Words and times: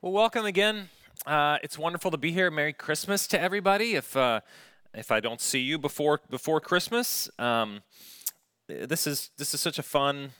Well, 0.00 0.12
welcome 0.12 0.44
again. 0.44 0.90
Uh, 1.26 1.58
it's 1.60 1.76
wonderful 1.76 2.12
to 2.12 2.16
be 2.16 2.30
here. 2.30 2.52
Merry 2.52 2.72
Christmas 2.72 3.26
to 3.26 3.40
everybody. 3.40 3.96
If 3.96 4.16
uh, 4.16 4.42
if 4.94 5.10
I 5.10 5.18
don't 5.18 5.40
see 5.40 5.58
you 5.58 5.76
before 5.76 6.20
before 6.30 6.60
Christmas, 6.60 7.28
um, 7.36 7.80
this 8.68 9.08
is 9.08 9.30
this 9.38 9.54
is 9.54 9.60
such 9.60 9.76
a 9.76 9.82
fun, 9.82 10.30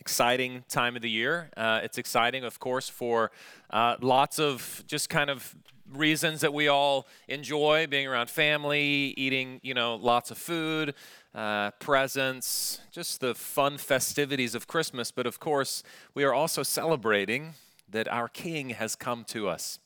exciting 0.00 0.62
time 0.68 0.94
of 0.94 1.02
the 1.02 1.10
year. 1.10 1.50
Uh, 1.56 1.80
it's 1.82 1.98
exciting, 1.98 2.44
of 2.44 2.60
course, 2.60 2.88
for 2.88 3.32
uh, 3.70 3.96
lots 4.00 4.38
of 4.38 4.84
just 4.86 5.10
kind 5.10 5.28
of 5.28 5.56
reasons 5.92 6.40
that 6.42 6.54
we 6.54 6.68
all 6.68 7.08
enjoy 7.26 7.88
being 7.88 8.06
around 8.06 8.30
family, 8.30 9.12
eating 9.16 9.58
you 9.64 9.74
know 9.74 9.96
lots 9.96 10.30
of 10.30 10.38
food. 10.38 10.94
Uh, 11.34 11.72
presents, 11.80 12.80
just 12.92 13.20
the 13.20 13.34
fun 13.34 13.76
festivities 13.76 14.54
of 14.54 14.68
Christmas. 14.68 15.10
But 15.10 15.26
of 15.26 15.40
course, 15.40 15.82
we 16.14 16.22
are 16.22 16.32
also 16.32 16.62
celebrating 16.62 17.54
that 17.90 18.08
our 18.08 18.28
King 18.28 18.70
has 18.70 18.96
come 18.96 19.24
to 19.24 19.48
us. 19.48 19.78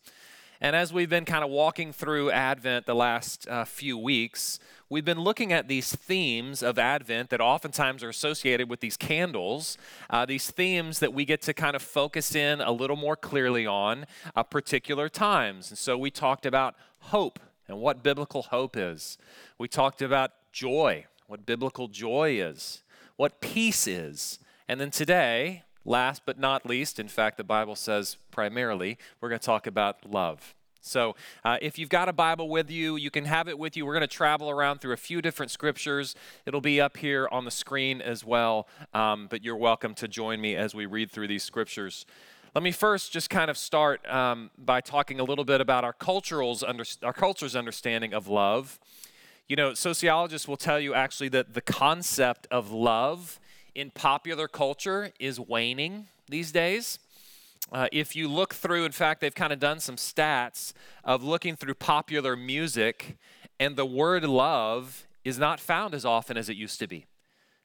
And 0.60 0.74
as 0.74 0.92
we've 0.92 1.08
been 1.08 1.24
kind 1.24 1.44
of 1.44 1.50
walking 1.50 1.92
through 1.92 2.32
Advent 2.32 2.86
the 2.86 2.94
last 2.94 3.48
uh, 3.48 3.64
few 3.64 3.96
weeks, 3.96 4.58
we've 4.88 5.04
been 5.04 5.20
looking 5.20 5.52
at 5.52 5.68
these 5.68 5.94
themes 5.94 6.64
of 6.64 6.80
Advent 6.80 7.30
that 7.30 7.40
oftentimes 7.40 8.02
are 8.02 8.08
associated 8.08 8.68
with 8.68 8.80
these 8.80 8.96
candles, 8.96 9.78
uh, 10.10 10.26
these 10.26 10.50
themes 10.50 10.98
that 10.98 11.14
we 11.14 11.24
get 11.24 11.42
to 11.42 11.54
kind 11.54 11.76
of 11.76 11.82
focus 11.82 12.34
in 12.34 12.60
a 12.60 12.72
little 12.72 12.96
more 12.96 13.14
clearly 13.14 13.66
on 13.66 14.04
uh, 14.34 14.42
particular 14.42 15.08
times. 15.08 15.70
And 15.70 15.78
so 15.78 15.96
we 15.96 16.10
talked 16.10 16.44
about 16.44 16.74
hope 16.98 17.38
and 17.68 17.78
what 17.78 18.02
biblical 18.02 18.42
hope 18.42 18.76
is. 18.76 19.16
We 19.58 19.68
talked 19.68 20.02
about 20.02 20.32
joy, 20.50 21.06
what 21.28 21.46
biblical 21.46 21.86
joy 21.86 22.40
is, 22.40 22.82
what 23.16 23.40
peace 23.40 23.86
is. 23.86 24.40
And 24.66 24.80
then 24.80 24.90
today, 24.90 25.62
Last 25.88 26.26
but 26.26 26.38
not 26.38 26.66
least, 26.66 26.98
in 26.98 27.08
fact, 27.08 27.38
the 27.38 27.44
Bible 27.44 27.74
says 27.74 28.18
primarily, 28.30 28.98
we're 29.22 29.30
going 29.30 29.38
to 29.38 29.46
talk 29.46 29.66
about 29.66 30.04
love. 30.04 30.54
So, 30.82 31.16
uh, 31.46 31.56
if 31.62 31.78
you've 31.78 31.88
got 31.88 32.10
a 32.10 32.12
Bible 32.12 32.50
with 32.50 32.70
you, 32.70 32.96
you 32.96 33.10
can 33.10 33.24
have 33.24 33.48
it 33.48 33.58
with 33.58 33.74
you. 33.74 33.86
We're 33.86 33.94
going 33.94 34.02
to 34.02 34.06
travel 34.06 34.50
around 34.50 34.82
through 34.82 34.92
a 34.92 34.98
few 34.98 35.22
different 35.22 35.50
scriptures. 35.50 36.14
It'll 36.44 36.60
be 36.60 36.78
up 36.78 36.98
here 36.98 37.26
on 37.32 37.46
the 37.46 37.50
screen 37.50 38.02
as 38.02 38.22
well, 38.22 38.68
um, 38.92 39.28
but 39.30 39.42
you're 39.42 39.56
welcome 39.56 39.94
to 39.94 40.06
join 40.06 40.42
me 40.42 40.56
as 40.56 40.74
we 40.74 40.84
read 40.84 41.10
through 41.10 41.28
these 41.28 41.42
scriptures. 41.42 42.04
Let 42.54 42.62
me 42.62 42.70
first 42.70 43.10
just 43.10 43.30
kind 43.30 43.50
of 43.50 43.56
start 43.56 44.06
um, 44.10 44.50
by 44.58 44.82
talking 44.82 45.20
a 45.20 45.24
little 45.24 45.44
bit 45.46 45.62
about 45.62 45.84
our, 45.84 45.94
cultural's 45.94 46.62
under, 46.62 46.84
our 47.02 47.14
culture's 47.14 47.56
understanding 47.56 48.12
of 48.12 48.28
love. 48.28 48.78
You 49.48 49.56
know, 49.56 49.72
sociologists 49.72 50.46
will 50.46 50.58
tell 50.58 50.78
you 50.78 50.92
actually 50.92 51.30
that 51.30 51.54
the 51.54 51.62
concept 51.62 52.46
of 52.50 52.70
love 52.70 53.40
in 53.74 53.90
popular 53.90 54.48
culture 54.48 55.12
is 55.18 55.38
waning 55.38 56.06
these 56.28 56.52
days. 56.52 56.98
Uh, 57.70 57.88
if 57.92 58.16
you 58.16 58.28
look 58.28 58.54
through, 58.54 58.84
in 58.84 58.92
fact, 58.92 59.20
they've 59.20 59.34
kind 59.34 59.52
of 59.52 59.58
done 59.58 59.80
some 59.80 59.96
stats 59.96 60.72
of 61.04 61.22
looking 61.22 61.54
through 61.54 61.74
popular 61.74 62.34
music, 62.34 63.18
and 63.60 63.76
the 63.76 63.84
word 63.84 64.24
love 64.24 65.06
is 65.24 65.38
not 65.38 65.60
found 65.60 65.94
as 65.94 66.04
often 66.04 66.36
as 66.36 66.48
it 66.48 66.56
used 66.56 66.78
to 66.78 66.86
be. 66.86 67.06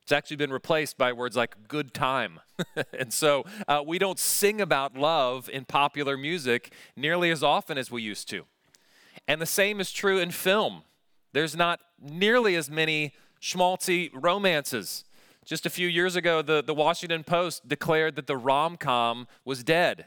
It's 0.01 0.11
actually 0.11 0.35
been 0.35 0.51
replaced 0.51 0.97
by 0.97 1.13
words 1.13 1.37
like 1.37 1.69
good 1.69 1.93
time. 1.93 2.41
and 2.99 3.13
so 3.13 3.45
uh, 3.69 3.81
we 3.85 3.97
don't 3.97 4.19
sing 4.19 4.59
about 4.59 4.97
love 4.97 5.49
in 5.49 5.63
popular 5.63 6.17
music 6.17 6.73
nearly 6.97 7.31
as 7.31 7.41
often 7.41 7.77
as 7.77 7.89
we 7.89 8.01
used 8.01 8.27
to. 8.29 8.43
And 9.29 9.41
the 9.41 9.45
same 9.45 9.79
is 9.79 9.93
true 9.93 10.19
in 10.19 10.31
film. 10.31 10.83
There's 11.31 11.55
not 11.55 11.79
nearly 12.01 12.55
as 12.55 12.69
many 12.69 13.13
schmaltzy 13.41 14.09
romances 14.13 15.05
just 15.45 15.65
a 15.65 15.69
few 15.69 15.87
years 15.87 16.15
ago, 16.15 16.41
the, 16.41 16.63
the 16.63 16.73
Washington 16.73 17.23
Post 17.23 17.67
declared 17.67 18.15
that 18.15 18.27
the 18.27 18.37
rom 18.37 18.77
com 18.77 19.27
was 19.45 19.63
dead. 19.63 20.05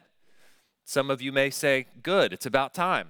Some 0.84 1.10
of 1.10 1.20
you 1.20 1.32
may 1.32 1.50
say, 1.50 1.86
good, 2.02 2.32
it's 2.32 2.46
about 2.46 2.72
time. 2.72 3.08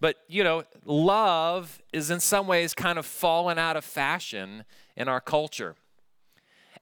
But, 0.00 0.16
you 0.28 0.44
know, 0.44 0.64
love 0.84 1.80
is 1.92 2.10
in 2.10 2.20
some 2.20 2.46
ways 2.46 2.74
kind 2.74 2.98
of 2.98 3.06
fallen 3.06 3.58
out 3.58 3.76
of 3.76 3.84
fashion 3.84 4.64
in 4.96 5.08
our 5.08 5.20
culture. 5.20 5.76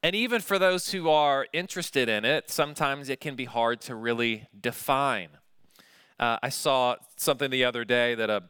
And 0.02 0.16
even 0.16 0.40
for 0.40 0.58
those 0.58 0.90
who 0.90 1.08
are 1.08 1.46
interested 1.52 2.08
in 2.08 2.24
it, 2.24 2.50
sometimes 2.50 3.08
it 3.08 3.20
can 3.20 3.36
be 3.36 3.44
hard 3.44 3.80
to 3.82 3.94
really 3.94 4.48
define. 4.58 5.28
Uh, 6.18 6.38
I 6.42 6.48
saw 6.48 6.96
something 7.16 7.50
the 7.50 7.64
other 7.64 7.84
day 7.84 8.16
that 8.16 8.28
a, 8.28 8.42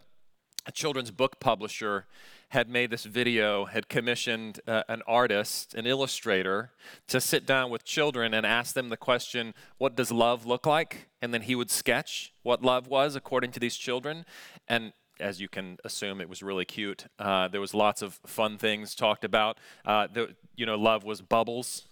a 0.64 0.72
children's 0.72 1.10
book 1.10 1.40
publisher 1.40 2.06
had 2.52 2.68
made 2.68 2.90
this 2.90 3.04
video, 3.04 3.64
had 3.64 3.88
commissioned 3.88 4.60
uh, 4.66 4.82
an 4.86 5.00
artist, 5.06 5.72
an 5.72 5.86
illustrator, 5.86 6.70
to 7.08 7.18
sit 7.18 7.46
down 7.46 7.70
with 7.70 7.82
children 7.82 8.34
and 8.34 8.44
ask 8.44 8.74
them 8.74 8.90
the 8.90 8.96
question, 8.98 9.54
What 9.78 9.96
does 9.96 10.12
love 10.12 10.44
look 10.44 10.66
like? 10.66 11.08
And 11.22 11.32
then 11.32 11.42
he 11.42 11.54
would 11.54 11.70
sketch 11.70 12.34
what 12.42 12.62
love 12.62 12.88
was 12.88 13.16
according 13.16 13.52
to 13.52 13.60
these 13.60 13.74
children. 13.76 14.26
And 14.68 14.92
as 15.18 15.40
you 15.40 15.48
can 15.48 15.78
assume, 15.82 16.20
it 16.20 16.28
was 16.28 16.42
really 16.42 16.66
cute. 16.66 17.06
Uh, 17.18 17.48
there 17.48 17.60
was 17.60 17.72
lots 17.72 18.02
of 18.02 18.20
fun 18.26 18.58
things 18.58 18.94
talked 18.94 19.24
about. 19.24 19.56
Uh, 19.86 20.08
the, 20.12 20.36
you 20.54 20.66
know, 20.66 20.76
love 20.76 21.04
was 21.04 21.22
bubbles, 21.22 21.88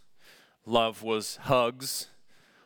love 0.66 1.02
was 1.02 1.36
hugs. 1.44 2.08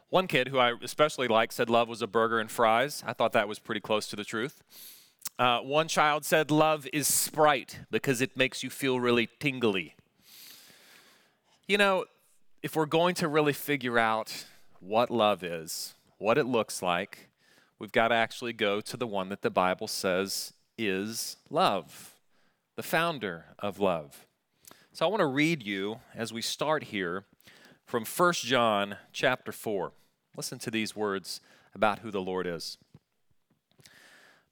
One 0.09 0.26
kid 0.26 0.49
who 0.49 0.59
I 0.59 0.72
especially 0.82 1.28
liked 1.28 1.53
said 1.55 1.71
love 1.71 1.88
was 1.88 2.03
a 2.03 2.09
burger 2.09 2.41
and 2.41 2.50
fries. 2.50 3.05
I 3.06 3.12
thought 3.12 3.32
that 3.34 3.47
was 3.47 3.61
pretty 3.61 3.81
close 3.81 4.09
to 4.09 4.16
the 4.16 4.25
truth. 4.25 4.65
Uh, 5.37 5.59
one 5.61 5.89
child 5.89 6.25
said, 6.25 6.50
Love 6.50 6.87
is 6.93 7.09
Sprite 7.09 7.81
because 7.91 8.21
it 8.21 8.37
makes 8.37 8.62
you 8.62 8.71
feel 8.71 9.00
really 9.00 9.28
tingly. 9.41 9.97
You 11.67 11.77
know, 11.77 12.05
if 12.62 12.77
we're 12.77 12.87
going 12.87 13.17
to 13.17 13.27
really 13.27 13.53
figure 13.53 13.99
out 13.99 14.44
what 14.78 15.11
love 15.11 15.43
is, 15.43 15.94
what 16.19 16.39
it 16.39 16.47
looks 16.47 16.83
like, 16.83 17.31
we've 17.81 17.91
got 17.91 18.09
to 18.09 18.15
actually 18.15 18.53
go 18.53 18.81
to 18.83 18.97
the 18.97 19.09
one 19.09 19.28
that 19.31 19.43
the 19.43 19.50
Bible 19.50 19.89
says 19.89 20.53
is 20.78 21.37
love, 21.50 22.15
the 22.77 22.83
founder 22.83 23.47
of 23.59 23.81
love. 23.81 24.27
So 24.93 25.05
I 25.05 25.09
want 25.09 25.21
to 25.21 25.27
read 25.27 25.65
you 25.65 25.99
as 26.15 26.33
we 26.33 26.43
start 26.43 26.84
here 26.84 27.25
from 27.84 28.05
1 28.05 28.33
John 28.34 28.99
chapter 29.12 29.50
4. 29.50 29.91
Listen 30.37 30.61
to 30.61 30.71
these 30.71 30.94
words 30.94 31.41
about 31.75 32.00
who 32.00 32.12
the 32.12 32.23
Lord 32.23 32.47
is. 32.47 32.78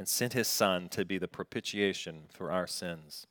and 0.00 0.08
sent 0.08 0.32
his 0.32 0.48
Son 0.48 0.88
to 0.88 1.04
be 1.04 1.18
the 1.18 1.28
propitiation 1.28 2.22
for 2.32 2.50
our 2.50 2.66
sins. 2.66 3.26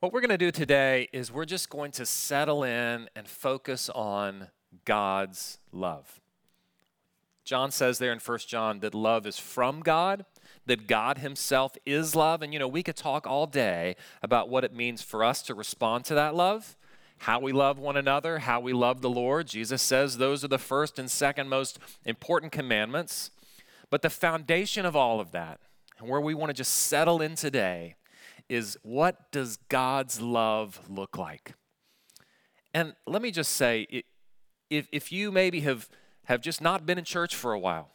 What 0.00 0.12
we're 0.12 0.20
going 0.20 0.30
to 0.30 0.36
do 0.36 0.50
today 0.50 1.08
is 1.12 1.30
we're 1.30 1.44
just 1.44 1.70
going 1.70 1.92
to 1.92 2.04
settle 2.04 2.64
in 2.64 3.08
and 3.14 3.28
focus 3.28 3.88
on 3.90 4.48
God's 4.84 5.58
love. 5.70 6.20
John 7.44 7.70
says 7.70 8.00
there 8.00 8.12
in 8.12 8.18
1 8.18 8.38
John 8.48 8.80
that 8.80 8.92
love 8.92 9.24
is 9.24 9.38
from 9.38 9.82
God, 9.82 10.24
that 10.66 10.88
God 10.88 11.18
Himself 11.18 11.76
is 11.86 12.16
love. 12.16 12.42
And 12.42 12.52
you 12.52 12.58
know, 12.58 12.66
we 12.66 12.82
could 12.82 12.96
talk 12.96 13.24
all 13.24 13.46
day 13.46 13.94
about 14.24 14.48
what 14.48 14.64
it 14.64 14.74
means 14.74 15.00
for 15.00 15.22
us 15.22 15.42
to 15.42 15.54
respond 15.54 16.04
to 16.06 16.14
that 16.14 16.34
love, 16.34 16.76
how 17.18 17.38
we 17.38 17.52
love 17.52 17.78
one 17.78 17.96
another, 17.96 18.40
how 18.40 18.58
we 18.58 18.72
love 18.72 19.00
the 19.00 19.08
Lord. 19.08 19.46
Jesus 19.46 19.80
says 19.80 20.18
those 20.18 20.42
are 20.42 20.48
the 20.48 20.58
first 20.58 20.98
and 20.98 21.08
second 21.08 21.48
most 21.48 21.78
important 22.04 22.50
commandments. 22.50 23.30
But 23.90 24.02
the 24.02 24.10
foundation 24.10 24.84
of 24.84 24.96
all 24.96 25.20
of 25.20 25.30
that, 25.32 25.60
and 25.98 26.08
where 26.08 26.20
we 26.20 26.34
want 26.34 26.50
to 26.50 26.54
just 26.54 26.74
settle 26.74 27.22
in 27.22 27.34
today, 27.34 27.96
is 28.48 28.76
what 28.82 29.30
does 29.32 29.58
God's 29.68 30.20
love 30.20 30.80
look 30.88 31.16
like? 31.16 31.54
And 32.74 32.94
let 33.06 33.22
me 33.22 33.30
just 33.30 33.52
say, 33.52 34.04
if, 34.70 34.88
if 34.92 35.10
you 35.10 35.32
maybe 35.32 35.60
have, 35.60 35.88
have 36.24 36.40
just 36.40 36.60
not 36.60 36.84
been 36.84 36.98
in 36.98 37.04
church 37.04 37.34
for 37.34 37.52
a 37.52 37.58
while, 37.58 37.90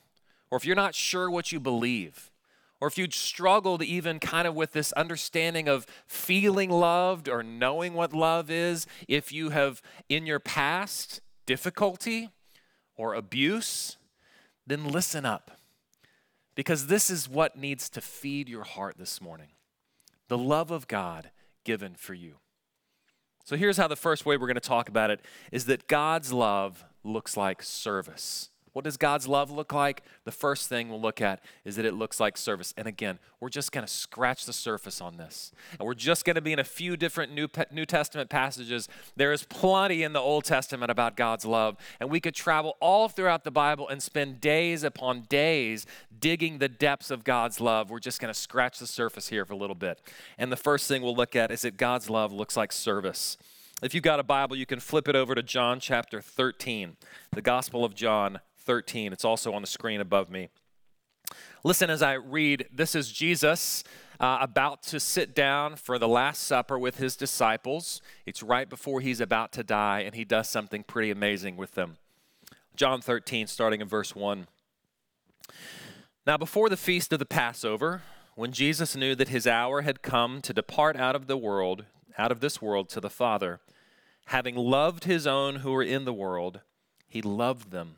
or 0.50 0.58
if 0.58 0.66
you're 0.66 0.76
not 0.76 0.96
sure 0.96 1.30
what 1.30 1.52
you 1.52 1.60
believe, 1.60 2.32
or 2.80 2.88
if 2.88 2.98
you'd 2.98 3.14
struggled 3.14 3.84
even 3.84 4.20
kind 4.20 4.48
of 4.48 4.56
with 4.56 4.72
this 4.72 4.92
understanding 4.94 5.70
of 5.70 5.86
feeling 6.08 6.70
loved 6.70 7.30
or 7.30 7.44
knowing 7.44 7.94
what 7.94 8.12
love 8.12 8.50
is, 8.50 8.88
if 9.08 9.32
you 9.32 9.50
have 9.50 9.82
in 10.10 10.26
your 10.26 10.40
past 10.40 11.22
difficulty 11.46 12.30
or 12.96 13.14
abuse, 13.14 13.98
then 14.66 14.86
listen 14.86 15.26
up 15.26 15.61
because 16.56 16.88
this 16.88 17.10
is 17.10 17.30
what 17.30 17.58
needs 17.58 17.90
to 17.90 18.02
feed 18.02 18.50
your 18.50 18.64
heart 18.64 18.98
this 18.98 19.22
morning 19.22 19.50
the 20.28 20.38
love 20.38 20.72
of 20.72 20.88
God 20.88 21.30
given 21.66 21.94
for 21.96 22.14
you. 22.14 22.36
So 23.44 23.58
here's 23.58 23.76
how 23.76 23.90
the 23.90 23.98
first 23.98 24.26
way 24.26 24.38
we're 24.38 24.48
going 24.48 24.56
to 24.56 24.62
talk 24.62 24.88
about 24.88 25.10
it 25.10 25.20
is 25.52 25.66
that 25.66 25.88
God's 25.88 26.32
love 26.32 26.86
looks 27.04 27.36
like 27.36 27.62
service. 27.62 28.51
What 28.74 28.86
does 28.86 28.96
God's 28.96 29.28
love 29.28 29.52
look 29.52 29.74
like? 29.74 30.04
The 30.24 30.32
first 30.32 30.70
thing 30.70 30.90
we'll 30.90 31.02
look 31.02 31.20
at 31.20 31.44
is 31.66 31.76
that 31.76 31.86
it 31.86 31.94
looks 31.94 32.22
like 32.22 32.38
service. 32.38 32.74
And 32.78 32.88
again, 32.88 33.20
we're 33.42 33.50
just 33.50 33.74
going 33.74 33.86
to 33.86 33.92
scratch 33.92 34.46
the 34.46 34.54
surface 34.54 35.02
on 35.02 35.18
this. 35.18 35.52
And 35.78 35.86
we're 35.86 35.94
just 35.94 36.24
going 36.24 36.36
to 36.36 36.42
be 36.42 36.54
in 36.54 36.60
a 36.60 36.64
few 36.64 36.96
different 36.96 37.34
New, 37.34 37.50
New 37.72 37.86
Testament 37.86 38.30
passages. 38.30 38.88
There 39.18 39.34
is 39.34 39.44
plenty 39.44 40.04
in 40.04 40.14
the 40.14 40.22
Old 40.22 40.46
Testament 40.46 40.90
about 40.90 41.18
God's 41.18 41.44
love. 41.44 41.76
And 42.00 42.10
we 42.10 42.22
could 42.22 42.34
travel 42.34 42.78
all 42.80 43.10
throughout 43.10 43.44
the 43.44 43.52
Bible 43.52 43.90
and 43.90 44.02
spend 44.02 44.40
days 44.40 44.84
upon 44.84 45.24
days 45.24 45.86
digging 46.18 46.60
the 46.60 46.70
depths 46.70 47.12
of 47.12 47.26
God's 47.26 47.60
love. 47.60 47.90
We're 47.90 48.00
just 48.00 48.22
going 48.22 48.34
to 48.34 48.40
scratch 48.40 48.80
the 48.80 48.88
surface 48.88 49.28
here 49.28 49.44
for 49.44 49.54
a 49.54 49.58
little 49.58 49.76
bit. 49.76 50.02
And 50.38 50.50
the 50.50 50.58
first 50.58 50.88
thing 50.88 51.02
we'll 51.02 51.16
look 51.16 51.36
at 51.36 51.52
is 51.52 51.64
that 51.64 51.76
God's 51.76 52.10
love 52.10 52.32
looks 52.32 52.56
like 52.56 52.72
service. 52.72 53.38
If 53.84 53.94
you've 53.94 54.04
got 54.04 54.20
a 54.20 54.24
Bible, 54.24 54.56
you 54.56 54.68
can 54.68 54.80
flip 54.80 55.10
it 55.10 55.16
over 55.16 55.36
to 55.36 55.44
John 55.44 55.80
chapter 55.80 56.22
13, 56.22 56.96
the 57.32 57.42
Gospel 57.42 57.84
of 57.84 57.96
John 57.96 58.40
13. 58.62 59.14
It's 59.14 59.26
also 59.26 59.54
on 59.54 59.62
the 59.62 59.68
screen 59.68 60.02
above 60.02 60.30
me. 60.30 60.50
Listen 61.64 61.90
as 61.90 62.02
I 62.02 62.14
read. 62.14 62.68
This 62.74 62.96
is 62.96 63.12
Jesus 63.12 63.84
uh, 64.20 64.40
about 64.42 64.84
to 64.84 65.00
sit 65.00 65.36
down 65.36 65.76
for 65.76 65.98
the 65.98 66.08
Last 66.08 66.44
Supper 66.44 66.78
with 66.78 66.98
his 66.98 67.16
disciples. 67.16 68.02
It's 68.26 68.44
right 68.44 68.70
before 68.70 69.02
he's 69.02 69.22
about 69.22 69.52
to 69.54 69.64
die, 69.64 70.02
and 70.02 70.16
he 70.16 70.26
does 70.26 70.50
something 70.50 70.84
pretty 70.84 71.12
amazing 71.12 71.58
with 71.58 71.74
them. 71.74 71.98
John 72.76 73.02
13, 73.02 73.48
starting 73.48 73.82
in 73.82 73.88
verse 73.88 74.16
1. 74.16 74.48
Now, 76.26 76.38
before 76.38 76.70
the 76.70 76.78
feast 76.78 77.12
of 77.14 77.20
the 77.20 77.26
Passover, 77.26 78.02
when 78.36 78.52
Jesus 78.52 78.96
knew 78.96 79.16
that 79.16 79.30
his 79.30 79.48
hour 79.48 79.82
had 79.82 80.02
come 80.02 80.42
to 80.42 80.54
depart 80.54 80.96
out 80.96 81.16
of 81.16 81.28
the 81.28 81.38
world, 81.38 81.86
out 82.18 82.32
of 82.32 82.40
this 82.40 82.62
world 82.62 82.90
to 82.90 83.00
the 83.00 83.10
Father, 83.10 83.60
having 84.28 84.56
loved 84.56 85.04
his 85.04 85.26
own 85.28 85.58
who 85.58 85.72
were 85.72 85.84
in 85.84 86.06
the 86.06 86.14
world, 86.14 86.62
he 87.08 87.22
loved 87.22 87.72
them 87.72 87.98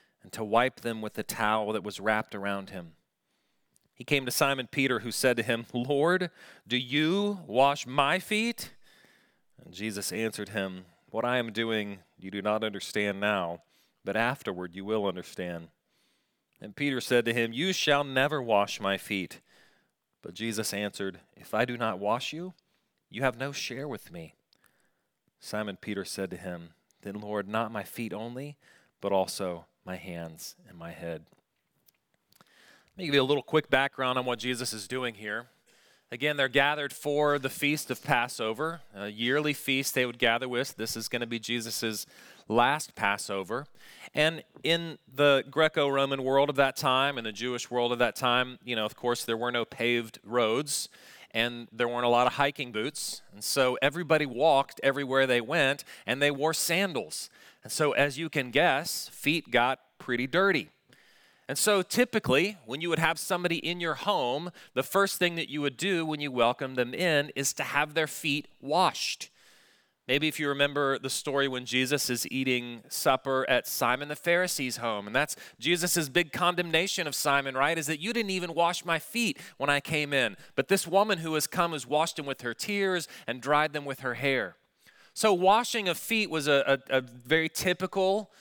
and 0.23 0.31
to 0.31 0.43
wipe 0.43 0.81
them 0.81 1.01
with 1.01 1.13
the 1.13 1.23
towel 1.23 1.73
that 1.73 1.83
was 1.83 1.99
wrapped 1.99 2.35
around 2.35 2.69
him. 2.69 2.93
He 3.93 4.03
came 4.03 4.25
to 4.25 4.31
Simon 4.31 4.67
Peter, 4.71 4.99
who 4.99 5.11
said 5.11 5.37
to 5.37 5.43
him, 5.43 5.65
Lord, 5.73 6.31
do 6.67 6.77
you 6.77 7.39
wash 7.45 7.85
my 7.85 8.19
feet? 8.19 8.73
And 9.63 9.73
Jesus 9.73 10.11
answered 10.11 10.49
him, 10.49 10.85
What 11.09 11.25
I 11.25 11.37
am 11.37 11.51
doing 11.51 11.99
you 12.17 12.31
do 12.31 12.41
not 12.41 12.63
understand 12.63 13.19
now, 13.19 13.61
but 14.03 14.17
afterward 14.17 14.75
you 14.75 14.85
will 14.85 15.05
understand. 15.05 15.67
And 16.59 16.75
Peter 16.75 17.01
said 17.01 17.25
to 17.25 17.33
him, 17.33 17.53
You 17.53 17.73
shall 17.73 18.03
never 18.03 18.41
wash 18.41 18.79
my 18.79 18.97
feet. 18.97 19.41
But 20.21 20.33
Jesus 20.33 20.73
answered, 20.73 21.19
If 21.35 21.53
I 21.53 21.65
do 21.65 21.77
not 21.77 21.99
wash 21.99 22.33
you, 22.33 22.53
you 23.09 23.23
have 23.23 23.37
no 23.37 23.51
share 23.51 23.87
with 23.87 24.11
me. 24.11 24.35
Simon 25.39 25.77
Peter 25.79 26.05
said 26.05 26.29
to 26.31 26.37
him, 26.37 26.69
Then, 27.01 27.19
Lord, 27.19 27.47
not 27.47 27.71
my 27.71 27.83
feet 27.83 28.13
only, 28.13 28.57
but 28.99 29.11
also 29.11 29.65
my 29.85 29.95
hands 29.95 30.55
and 30.67 30.77
my 30.77 30.91
head. 30.91 31.23
Let 32.39 32.97
me 32.97 33.05
give 33.05 33.15
you 33.15 33.21
a 33.21 33.23
little 33.23 33.43
quick 33.43 33.69
background 33.69 34.19
on 34.19 34.25
what 34.25 34.39
Jesus 34.39 34.73
is 34.73 34.87
doing 34.87 35.15
here. 35.15 35.47
Again, 36.13 36.35
they're 36.35 36.49
gathered 36.49 36.91
for 36.91 37.39
the 37.39 37.49
feast 37.49 37.89
of 37.89 38.03
Passover, 38.03 38.81
a 38.93 39.07
yearly 39.07 39.53
feast 39.53 39.95
they 39.95 40.05
would 40.05 40.19
gather 40.19 40.49
with. 40.49 40.75
This 40.75 40.97
is 40.97 41.07
going 41.07 41.21
to 41.21 41.27
be 41.27 41.39
Jesus' 41.39 42.05
last 42.49 42.95
Passover. 42.95 43.65
And 44.13 44.43
in 44.61 44.97
the 45.13 45.45
Greco 45.49 45.87
Roman 45.87 46.23
world 46.25 46.49
of 46.49 46.57
that 46.57 46.75
time 46.75 47.17
and 47.17 47.25
the 47.25 47.31
Jewish 47.31 47.71
world 47.71 47.93
of 47.93 47.99
that 47.99 48.17
time, 48.17 48.59
you 48.65 48.75
know, 48.75 48.85
of 48.85 48.97
course, 48.97 49.23
there 49.23 49.37
were 49.37 49.53
no 49.53 49.63
paved 49.63 50.19
roads 50.25 50.89
and 51.33 51.69
there 51.71 51.87
weren't 51.87 52.05
a 52.05 52.09
lot 52.09 52.27
of 52.27 52.33
hiking 52.33 52.73
boots. 52.73 53.21
And 53.33 53.41
so 53.41 53.77
everybody 53.81 54.25
walked 54.25 54.81
everywhere 54.83 55.25
they 55.25 55.39
went 55.39 55.85
and 56.05 56.21
they 56.21 56.29
wore 56.29 56.53
sandals. 56.53 57.29
And 57.63 57.71
so, 57.71 57.91
as 57.91 58.17
you 58.17 58.29
can 58.29 58.51
guess, 58.51 59.09
feet 59.09 59.51
got 59.51 59.79
pretty 59.99 60.27
dirty. 60.27 60.69
And 61.47 61.57
so, 61.57 61.81
typically, 61.81 62.57
when 62.65 62.81
you 62.81 62.89
would 62.89 62.99
have 62.99 63.19
somebody 63.19 63.57
in 63.57 63.79
your 63.79 63.95
home, 63.95 64.51
the 64.73 64.83
first 64.83 65.17
thing 65.17 65.35
that 65.35 65.49
you 65.49 65.61
would 65.61 65.77
do 65.77 66.05
when 66.05 66.21
you 66.21 66.31
welcome 66.31 66.75
them 66.75 66.93
in 66.93 67.31
is 67.35 67.53
to 67.53 67.63
have 67.63 67.93
their 67.93 68.07
feet 68.07 68.47
washed. 68.61 69.29
Maybe 70.07 70.27
if 70.27 70.39
you 70.39 70.49
remember 70.49 70.97
the 70.97 71.09
story 71.09 71.47
when 71.47 71.65
Jesus 71.65 72.09
is 72.09 72.29
eating 72.31 72.81
supper 72.89 73.45
at 73.49 73.67
Simon 73.67 74.07
the 74.07 74.15
Pharisee's 74.15 74.77
home, 74.77 75.07
and 75.07 75.15
that's 75.15 75.35
Jesus' 75.59 76.09
big 76.09 76.31
condemnation 76.31 77.05
of 77.05 77.15
Simon, 77.15 77.55
right? 77.55 77.77
Is 77.77 77.87
that 77.87 77.99
you 77.99 78.11
didn't 78.11 78.31
even 78.31 78.53
wash 78.53 78.83
my 78.83 78.97
feet 78.97 79.37
when 79.57 79.69
I 79.69 79.79
came 79.79 80.11
in. 80.11 80.37
But 80.55 80.69
this 80.69 80.87
woman 80.87 81.19
who 81.19 81.35
has 81.35 81.47
come 81.47 81.73
has 81.73 81.85
washed 81.85 82.15
them 82.15 82.25
with 82.25 82.41
her 82.41 82.53
tears 82.53 83.07
and 83.27 83.41
dried 83.41 83.73
them 83.73 83.85
with 83.85 83.99
her 83.99 84.15
hair. 84.15 84.55
So, 85.13 85.33
washing 85.33 85.89
of 85.89 85.97
feet 85.97 86.29
was 86.29 86.47
a, 86.47 86.79
a, 86.89 86.97
a, 86.97 87.01
very 87.01 87.49
typical, 87.49 88.31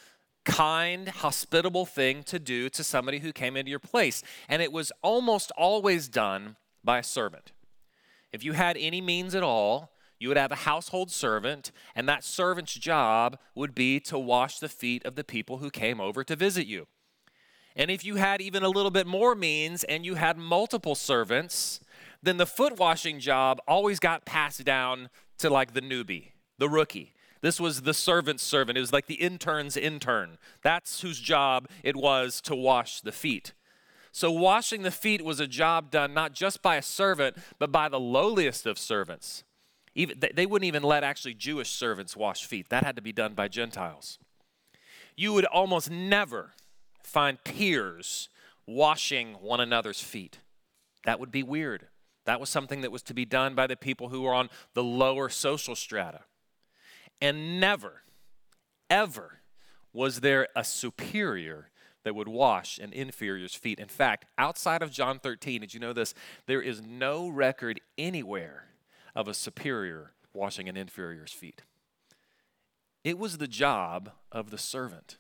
kind, 0.45 1.09
hospitable 1.09 1.85
thing 1.85 2.23
to 2.25 2.39
do 2.39 2.69
to 2.71 2.85
somebody 2.85 3.19
who 3.19 3.33
came 3.33 3.57
into 3.57 3.71
your 3.71 3.81
place. 3.81 4.23
And 4.49 4.63
it 4.63 4.71
was 4.71 4.93
almost 5.03 5.51
always 5.57 6.09
done 6.09 6.57
by 6.85 6.99
a 6.99 7.03
servant. 7.03 7.53
If 8.33 8.45
you 8.45 8.53
had 8.53 8.77
any 8.77 9.01
means 9.01 9.35
at 9.35 9.43
all, 9.43 9.93
you 10.21 10.29
would 10.29 10.37
have 10.37 10.53
a 10.53 10.57
household 10.57 11.11
servant, 11.11 11.73
and 11.97 12.09
that 12.09 12.23
servant's 12.23 12.75
job 12.75 13.39
would 13.55 13.75
be 13.75 13.99
to 14.01 14.19
wash 14.19 14.59
the 14.59 14.69
feet 14.69 15.05
of 15.05 15.17
the 15.17 15.25
people 15.25 15.59
who 15.59 15.71
came 15.71 16.01
over 16.01 16.23
to 16.23 16.37
visit 16.37 16.67
you. 16.67 16.87
And 17.75 17.91
if 17.91 18.05
you 18.05 18.17
had 18.17 18.41
even 18.41 18.63
a 18.63 18.69
little 18.69 18.91
bit 18.91 19.07
more 19.07 19.35
means 19.35 19.83
and 19.85 20.05
you 20.05 20.17
had 20.17 20.37
multiple 20.37 20.95
servants, 20.95 21.81
then 22.23 22.37
the 22.37 22.47
foot 22.47 22.79
washing 22.79 23.19
job 23.19 23.61
always 23.67 23.99
got 23.99 24.25
passed 24.25 24.65
down 24.65 25.09
to 25.39 25.49
like 25.49 25.73
the 25.73 25.81
newbie 25.81 26.33
the 26.61 26.69
rookie. 26.69 27.15
This 27.41 27.59
was 27.59 27.83
the 27.83 27.95
servant's 27.95 28.43
servant. 28.43 28.77
It 28.77 28.83
was 28.83 28.93
like 28.93 29.07
the 29.07 29.15
intern's 29.15 29.77
intern. 29.77 30.39
That's 30.63 31.01
whose 31.01 31.19
job 31.19 31.69
it 31.83 31.97
was 31.97 32.41
to 32.43 32.55
wash 32.55 33.01
the 33.01 33.13
feet. 33.13 33.55
So, 34.13 34.31
washing 34.31 34.83
the 34.83 34.91
feet 34.91 35.23
was 35.23 35.41
a 35.41 35.47
job 35.47 35.91
done 35.91 36.13
not 36.13 36.35
just 36.35 36.63
by 36.63 36.77
a 36.77 36.83
servant, 36.83 37.37
but 37.59 37.73
by 37.73 37.89
the 37.89 38.01
lowliest 38.01 38.67
of 38.67 38.79
servants. 38.79 39.43
Even, 39.95 40.21
they 40.35 40.47
wouldn't 40.47 40.67
even 40.67 40.83
let 40.83 41.03
actually 41.03 41.35
Jewish 41.35 41.71
servants 41.71 42.17
wash 42.17 42.45
feet, 42.45 42.69
that 42.69 42.85
had 42.85 42.97
to 42.97 43.03
be 43.03 43.13
done 43.13 43.35
by 43.35 43.49
Gentiles. 43.49 44.19
You 45.17 45.33
would 45.33 45.47
almost 45.47 45.91
never 45.91 46.53
find 47.03 47.43
peers 47.43 48.29
washing 48.67 49.35
one 49.35 49.61
another's 49.61 50.01
feet. 50.01 50.41
That 51.05 51.19
would 51.19 51.33
be 51.33 51.43
weird. 51.43 51.87
That 52.27 52.41
was 52.41 52.51
something 52.51 52.83
that 52.83 52.93
was 52.93 53.03
to 53.05 53.15
be 53.15 53.25
done 53.25 53.55
by 53.55 53.67
the 53.67 53.77
people 53.77 54.11
who 54.11 54.23
were 54.23 54.35
on 54.35 54.51
the 54.75 54.85
lower 54.85 55.29
social 55.29 55.75
strata. 55.75 56.21
And 57.21 57.61
never, 57.61 58.03
ever 58.89 59.41
was 59.93 60.21
there 60.21 60.49
a 60.57 60.65
superior 60.65 61.71
that 62.05 62.15
would 62.15 62.29
wash 62.29 62.79
an 62.79 62.93
inferior's 62.93 63.55
feet. 63.55 63.79
In 63.79 63.89
fact, 63.89 64.25
outside 64.39 64.83
of 64.83 64.91
John 64.91 65.19
13, 65.19 65.61
did 65.61 65.75
you 65.75 65.81
know 65.81 65.93
this? 65.93 66.15
There 66.47 66.63
is 66.63 66.81
no 66.83 67.29
record 67.29 67.81
anywhere 67.99 68.65
of 69.15 69.29
a 69.29 69.35
superior 69.35 70.13
washing 70.33 70.69
an 70.69 70.77
inferior's 70.77 71.33
feet. 71.33 71.63
It 73.05 73.19
was 73.19 73.39
the 73.39 73.49
job 73.49 74.13
of 74.31 74.51
the 74.51 74.59
servant. 74.59 75.19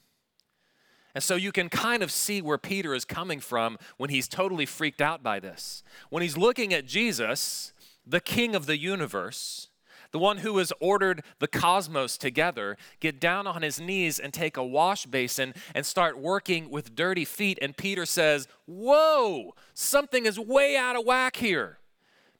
And 1.14 1.24
so 1.24 1.34
you 1.34 1.50
can 1.50 1.68
kind 1.68 2.02
of 2.02 2.12
see 2.12 2.40
where 2.40 2.58
Peter 2.58 2.94
is 2.94 3.04
coming 3.04 3.40
from 3.40 3.78
when 3.96 4.10
he's 4.10 4.28
totally 4.28 4.66
freaked 4.66 5.00
out 5.00 5.22
by 5.22 5.40
this. 5.40 5.82
When 6.08 6.22
he's 6.22 6.36
looking 6.36 6.72
at 6.72 6.86
Jesus, 6.86 7.72
the 8.06 8.20
king 8.20 8.54
of 8.54 8.66
the 8.66 8.78
universe, 8.78 9.69
the 10.12 10.18
one 10.18 10.38
who 10.38 10.58
has 10.58 10.72
ordered 10.80 11.22
the 11.38 11.48
cosmos 11.48 12.16
together, 12.16 12.76
get 12.98 13.20
down 13.20 13.46
on 13.46 13.62
his 13.62 13.80
knees 13.80 14.18
and 14.18 14.32
take 14.32 14.56
a 14.56 14.64
wash 14.64 15.06
basin 15.06 15.54
and 15.74 15.86
start 15.86 16.18
working 16.18 16.70
with 16.70 16.94
dirty 16.94 17.24
feet. 17.24 17.58
And 17.62 17.76
Peter 17.76 18.06
says, 18.06 18.48
Whoa, 18.66 19.54
something 19.74 20.26
is 20.26 20.38
way 20.38 20.76
out 20.76 20.96
of 20.96 21.04
whack 21.04 21.36
here. 21.36 21.78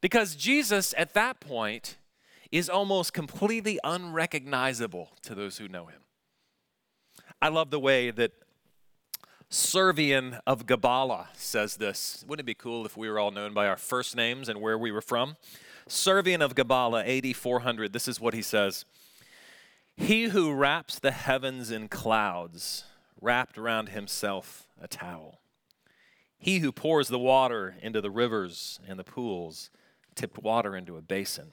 Because 0.00 0.34
Jesus, 0.34 0.94
at 0.96 1.14
that 1.14 1.40
point, 1.40 1.98
is 2.50 2.68
almost 2.68 3.12
completely 3.12 3.78
unrecognizable 3.84 5.10
to 5.22 5.34
those 5.34 5.58
who 5.58 5.68
know 5.68 5.86
him. 5.86 6.00
I 7.40 7.48
love 7.48 7.70
the 7.70 7.80
way 7.80 8.10
that 8.10 8.32
Severian 9.50 10.40
of 10.46 10.66
Gabala 10.66 11.26
says 11.34 11.76
this. 11.76 12.24
Wouldn't 12.26 12.44
it 12.44 12.46
be 12.46 12.54
cool 12.54 12.86
if 12.86 12.96
we 12.96 13.08
were 13.08 13.18
all 13.18 13.30
known 13.30 13.52
by 13.52 13.66
our 13.66 13.76
first 13.76 14.14
names 14.14 14.48
and 14.48 14.60
where 14.60 14.78
we 14.78 14.92
were 14.92 15.00
from? 15.00 15.36
Severian 15.88 16.42
of 16.42 16.54
Gabala, 16.54 17.04
AD 17.06 17.36
400, 17.36 17.92
this 17.92 18.08
is 18.08 18.20
what 18.20 18.34
he 18.34 18.42
says 18.42 18.84
He 19.96 20.24
who 20.24 20.52
wraps 20.52 20.98
the 20.98 21.10
heavens 21.10 21.70
in 21.70 21.88
clouds 21.88 22.84
wrapped 23.20 23.58
around 23.58 23.90
himself 23.90 24.66
a 24.80 24.88
towel. 24.88 25.40
He 26.38 26.60
who 26.60 26.72
pours 26.72 27.08
the 27.08 27.18
water 27.18 27.76
into 27.82 28.00
the 28.00 28.10
rivers 28.10 28.80
and 28.88 28.98
the 28.98 29.04
pools 29.04 29.70
tipped 30.14 30.42
water 30.42 30.74
into 30.74 30.96
a 30.96 31.02
basin. 31.02 31.52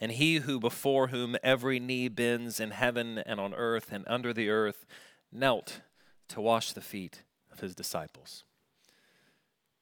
And 0.00 0.12
he 0.12 0.36
who 0.36 0.60
before 0.60 1.08
whom 1.08 1.36
every 1.42 1.80
knee 1.80 2.08
bends 2.08 2.60
in 2.60 2.70
heaven 2.70 3.18
and 3.18 3.40
on 3.40 3.54
earth 3.54 3.90
and 3.90 4.04
under 4.06 4.32
the 4.32 4.50
earth 4.50 4.86
knelt 5.32 5.80
to 6.28 6.40
wash 6.40 6.72
the 6.72 6.80
feet 6.80 7.22
of 7.50 7.60
his 7.60 7.74
disciples. 7.74 8.44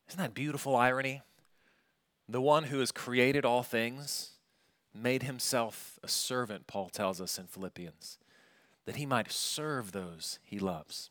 Isn't 0.09 0.21
that 0.21 0.35
beautiful 0.35 0.76
irony? 0.76 1.23
The 2.28 2.40
one 2.40 2.64
who 2.64 2.80
has 2.80 2.90
created 2.90 3.45
all 3.45 3.62
things 3.62 4.30
made 4.92 5.23
himself 5.23 5.99
a 6.02 6.09
servant, 6.09 6.66
Paul 6.66 6.88
tells 6.88 7.21
us 7.21 7.38
in 7.38 7.47
Philippians, 7.47 8.18
that 8.85 8.97
he 8.97 9.06
might 9.06 9.30
serve 9.30 9.92
those 9.92 10.38
he 10.42 10.59
loves. 10.59 11.11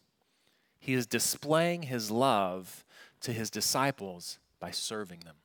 He 0.79 0.93
is 0.93 1.05
displaying 1.05 1.84
his 1.84 2.12
love 2.12 2.86
to 3.22 3.31
his 3.34 3.50
disciples 3.50 4.39
by 4.60 4.72
serving 4.72 5.22
them. 5.22 5.36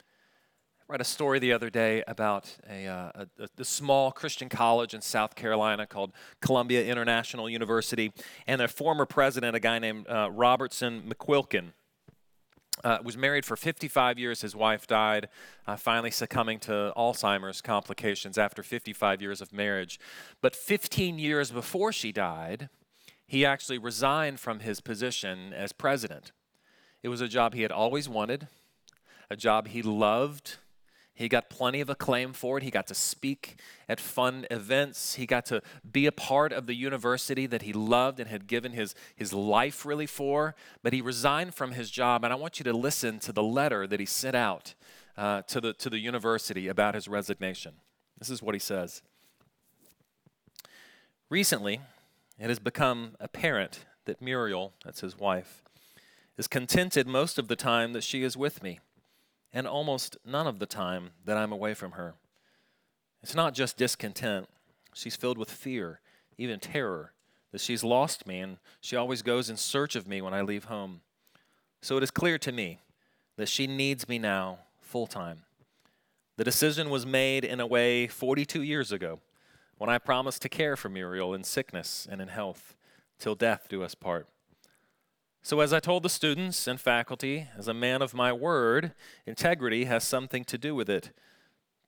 I 0.00 0.92
read 0.92 1.00
a 1.00 1.04
story 1.04 1.38
the 1.38 1.52
other 1.52 1.70
day 1.70 2.02
about 2.08 2.56
a, 2.68 2.86
uh, 2.86 3.24
a, 3.38 3.48
a, 3.58 3.64
small 3.64 4.10
Christian 4.10 4.48
college 4.48 4.92
in 4.92 5.00
South 5.00 5.36
Carolina 5.36 5.86
called 5.86 6.12
Columbia 6.40 6.84
International 6.84 7.48
University, 7.48 8.12
and 8.46 8.60
their 8.60 8.68
former 8.68 9.06
president, 9.06 9.54
a 9.54 9.60
guy 9.60 9.78
named 9.78 10.08
uh, 10.08 10.30
Robertson 10.32 11.02
McQuilkin, 11.08 11.72
uh, 12.84 12.98
was 13.02 13.16
married 13.16 13.44
for 13.44 13.56
55 13.56 14.18
years. 14.18 14.40
His 14.40 14.56
wife 14.56 14.86
died, 14.86 15.28
uh, 15.66 15.76
finally 15.76 16.10
succumbing 16.10 16.58
to 16.60 16.92
Alzheimer's 16.96 17.60
complications 17.60 18.38
after 18.38 18.62
55 18.62 19.22
years 19.22 19.40
of 19.40 19.52
marriage. 19.52 19.98
But 20.40 20.56
15 20.56 21.18
years 21.18 21.50
before 21.50 21.92
she 21.92 22.12
died, 22.12 22.68
he 23.26 23.46
actually 23.46 23.78
resigned 23.78 24.40
from 24.40 24.60
his 24.60 24.80
position 24.80 25.52
as 25.52 25.72
president. 25.72 26.32
It 27.02 27.08
was 27.08 27.20
a 27.20 27.28
job 27.28 27.54
he 27.54 27.62
had 27.62 27.72
always 27.72 28.08
wanted, 28.08 28.48
a 29.30 29.36
job 29.36 29.68
he 29.68 29.82
loved. 29.82 30.56
He 31.20 31.28
got 31.28 31.50
plenty 31.50 31.82
of 31.82 31.90
acclaim 31.90 32.32
for 32.32 32.56
it. 32.56 32.62
He 32.62 32.70
got 32.70 32.86
to 32.86 32.94
speak 32.94 33.56
at 33.90 34.00
fun 34.00 34.46
events. 34.50 35.16
He 35.16 35.26
got 35.26 35.44
to 35.46 35.60
be 35.92 36.06
a 36.06 36.12
part 36.12 36.50
of 36.50 36.64
the 36.64 36.72
university 36.72 37.44
that 37.44 37.60
he 37.60 37.74
loved 37.74 38.20
and 38.20 38.30
had 38.30 38.46
given 38.46 38.72
his, 38.72 38.94
his 39.14 39.34
life 39.34 39.84
really 39.84 40.06
for. 40.06 40.54
But 40.82 40.94
he 40.94 41.02
resigned 41.02 41.54
from 41.54 41.72
his 41.72 41.90
job. 41.90 42.24
And 42.24 42.32
I 42.32 42.36
want 42.36 42.58
you 42.58 42.64
to 42.64 42.72
listen 42.72 43.18
to 43.18 43.32
the 43.32 43.42
letter 43.42 43.86
that 43.86 44.00
he 44.00 44.06
sent 44.06 44.34
out 44.34 44.72
uh, 45.14 45.42
to, 45.42 45.60
the, 45.60 45.74
to 45.74 45.90
the 45.90 45.98
university 45.98 46.68
about 46.68 46.94
his 46.94 47.06
resignation. 47.06 47.74
This 48.18 48.30
is 48.30 48.42
what 48.42 48.54
he 48.54 48.58
says 48.58 49.02
Recently, 51.28 51.82
it 52.38 52.48
has 52.48 52.58
become 52.58 53.16
apparent 53.20 53.84
that 54.06 54.22
Muriel, 54.22 54.72
that's 54.86 55.02
his 55.02 55.18
wife, 55.18 55.62
is 56.38 56.48
contented 56.48 57.06
most 57.06 57.38
of 57.38 57.48
the 57.48 57.56
time 57.56 57.92
that 57.92 58.04
she 58.04 58.22
is 58.22 58.38
with 58.38 58.62
me, 58.62 58.80
and 59.52 59.66
almost 59.66 60.16
none 60.24 60.46
of 60.46 60.58
the 60.58 60.66
time 60.66 61.10
that 61.24 61.36
I'm 61.36 61.52
away 61.52 61.74
from 61.74 61.92
her. 61.92 62.14
It's 63.22 63.34
not 63.34 63.54
just 63.54 63.76
discontent, 63.76 64.48
she's 64.94 65.16
filled 65.16 65.38
with 65.38 65.50
fear, 65.50 66.00
even 66.38 66.60
terror, 66.60 67.12
that 67.52 67.60
she's 67.60 67.84
lost 67.84 68.26
me, 68.26 68.40
and 68.40 68.58
she 68.80 68.96
always 68.96 69.22
goes 69.22 69.50
in 69.50 69.56
search 69.56 69.96
of 69.96 70.06
me 70.06 70.22
when 70.22 70.34
I 70.34 70.40
leave 70.40 70.64
home. 70.64 71.00
So 71.82 71.96
it 71.96 72.02
is 72.02 72.10
clear 72.10 72.38
to 72.38 72.52
me 72.52 72.80
that 73.36 73.48
she 73.48 73.66
needs 73.66 74.08
me 74.08 74.18
now 74.18 74.60
full 74.78 75.06
time. 75.06 75.42
The 76.36 76.44
decision 76.44 76.88
was 76.88 77.04
made 77.04 77.44
in 77.44 77.60
a 77.60 77.66
way 77.66 78.06
42 78.06 78.62
years 78.62 78.92
ago 78.92 79.20
when 79.78 79.90
I 79.90 79.98
promised 79.98 80.42
to 80.42 80.48
care 80.48 80.76
for 80.76 80.88
Muriel 80.88 81.34
in 81.34 81.44
sickness 81.44 82.06
and 82.10 82.20
in 82.20 82.28
health, 82.28 82.76
till 83.18 83.34
death 83.34 83.66
do 83.68 83.82
us 83.82 83.94
part. 83.94 84.28
So, 85.42 85.60
as 85.60 85.72
I 85.72 85.80
told 85.80 86.02
the 86.02 86.10
students 86.10 86.66
and 86.66 86.78
faculty, 86.78 87.48
as 87.56 87.66
a 87.66 87.74
man 87.74 88.02
of 88.02 88.12
my 88.12 88.30
word, 88.30 88.92
integrity 89.26 89.86
has 89.86 90.04
something 90.04 90.44
to 90.44 90.58
do 90.58 90.74
with 90.74 90.90
it. 90.90 91.12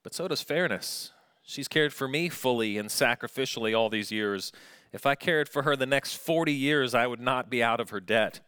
But 0.01 0.15
so 0.15 0.27
does 0.27 0.41
fairness. 0.41 1.11
She's 1.43 1.67
cared 1.67 1.93
for 1.93 2.07
me 2.07 2.29
fully 2.29 2.77
and 2.77 2.89
sacrificially 2.89 3.77
all 3.77 3.89
these 3.89 4.11
years. 4.11 4.51
If 4.91 5.05
I 5.05 5.13
cared 5.13 5.47
for 5.47 5.63
her 5.63 5.75
the 5.75 5.85
next 5.85 6.15
40 6.15 6.51
years, 6.51 6.95
I 6.95 7.05
would 7.05 7.19
not 7.19 7.49
be 7.49 7.61
out 7.61 7.79
of 7.79 7.91
her 7.91 7.99
debt. 7.99 8.39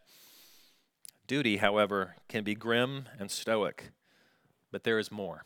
Duty, 1.26 1.58
however, 1.58 2.16
can 2.28 2.42
be 2.42 2.54
grim 2.54 3.08
and 3.18 3.30
stoic, 3.30 3.90
but 4.72 4.84
there 4.84 4.98
is 4.98 5.12
more. 5.12 5.44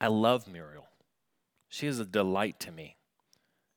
I 0.00 0.08
love 0.08 0.48
Muriel. 0.48 0.88
She 1.68 1.86
is 1.86 2.00
a 2.00 2.04
delight 2.04 2.58
to 2.60 2.72
me. 2.72 2.96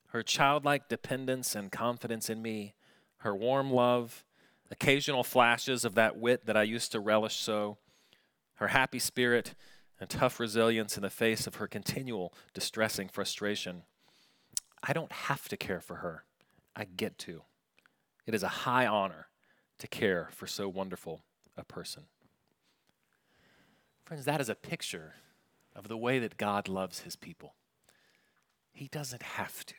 Her 0.07 0.23
childlike 0.23 0.89
dependence 0.89 1.53
and 1.55 1.71
confidence 1.71 2.29
in 2.29 2.41
me, 2.41 2.73
her 3.17 3.35
warm 3.35 3.71
love, 3.71 4.23
occasional 4.73 5.23
flashes 5.23 5.85
of 5.85 5.93
that 5.93 6.17
wit 6.17 6.47
that 6.47 6.57
I 6.57 6.63
used 6.63 6.91
to 6.93 6.99
relish 6.99 7.35
so, 7.35 7.77
her 8.55 8.69
happy 8.69 8.97
spirit 8.97 9.53
and 9.99 10.09
tough 10.09 10.39
resilience 10.39 10.97
in 10.97 11.03
the 11.03 11.11
face 11.11 11.45
of 11.45 11.55
her 11.55 11.67
continual 11.67 12.33
distressing 12.55 13.07
frustration. 13.07 13.83
I 14.81 14.91
don't 14.91 15.11
have 15.11 15.47
to 15.49 15.57
care 15.57 15.79
for 15.79 15.97
her. 15.97 16.25
I 16.75 16.85
get 16.85 17.19
to. 17.19 17.43
It 18.25 18.33
is 18.33 18.41
a 18.41 18.47
high 18.47 18.87
honor 18.87 19.27
to 19.77 19.87
care 19.87 20.29
for 20.31 20.47
so 20.47 20.67
wonderful 20.67 21.23
a 21.55 21.63
person. 21.63 22.05
Friends, 24.05 24.25
that 24.25 24.41
is 24.41 24.49
a 24.49 24.55
picture 24.55 25.13
of 25.75 25.87
the 25.87 25.97
way 25.97 26.17
that 26.17 26.37
God 26.37 26.67
loves 26.67 27.01
his 27.01 27.15
people. 27.15 27.53
He 28.71 28.87
doesn't 28.87 29.21
have 29.21 29.63
to. 29.67 29.75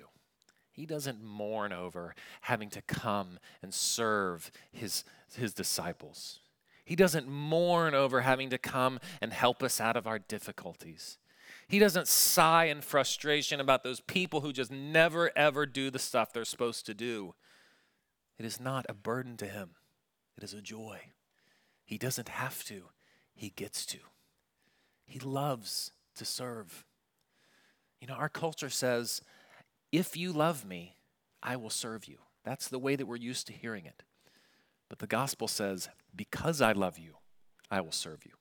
He 0.74 0.86
doesn't 0.86 1.22
mourn 1.22 1.72
over 1.72 2.16
having 2.42 2.68
to 2.70 2.82
come 2.82 3.38
and 3.62 3.72
serve 3.72 4.50
his, 4.72 5.04
his 5.36 5.54
disciples. 5.54 6.40
He 6.84 6.96
doesn't 6.96 7.28
mourn 7.28 7.94
over 7.94 8.22
having 8.22 8.50
to 8.50 8.58
come 8.58 8.98
and 9.20 9.32
help 9.32 9.62
us 9.62 9.80
out 9.80 9.96
of 9.96 10.08
our 10.08 10.18
difficulties. 10.18 11.16
He 11.68 11.78
doesn't 11.78 12.08
sigh 12.08 12.64
in 12.64 12.80
frustration 12.80 13.60
about 13.60 13.84
those 13.84 14.00
people 14.00 14.40
who 14.40 14.52
just 14.52 14.72
never 14.72 15.30
ever 15.36 15.64
do 15.64 15.90
the 15.90 16.00
stuff 16.00 16.32
they're 16.32 16.44
supposed 16.44 16.86
to 16.86 16.94
do. 16.94 17.34
It 18.36 18.44
is 18.44 18.58
not 18.58 18.84
a 18.88 18.94
burden 18.94 19.36
to 19.38 19.46
him, 19.46 19.70
it 20.36 20.42
is 20.42 20.54
a 20.54 20.60
joy. 20.60 20.98
He 21.84 21.98
doesn't 21.98 22.30
have 22.30 22.64
to, 22.64 22.88
he 23.36 23.50
gets 23.50 23.86
to. 23.86 23.98
He 25.06 25.20
loves 25.20 25.92
to 26.16 26.24
serve. 26.24 26.84
You 28.00 28.08
know, 28.08 28.14
our 28.14 28.28
culture 28.28 28.70
says, 28.70 29.22
if 29.94 30.16
you 30.16 30.32
love 30.32 30.64
me, 30.64 30.96
I 31.40 31.54
will 31.54 31.70
serve 31.70 32.06
you. 32.06 32.18
That's 32.44 32.68
the 32.68 32.80
way 32.80 32.96
that 32.96 33.06
we're 33.06 33.16
used 33.16 33.46
to 33.46 33.52
hearing 33.52 33.86
it. 33.86 34.02
But 34.88 34.98
the 34.98 35.06
gospel 35.06 35.46
says, 35.46 35.88
because 36.14 36.60
I 36.60 36.72
love 36.72 36.98
you, 36.98 37.14
I 37.70 37.80
will 37.80 37.92
serve 37.92 38.24
you. 38.26 38.32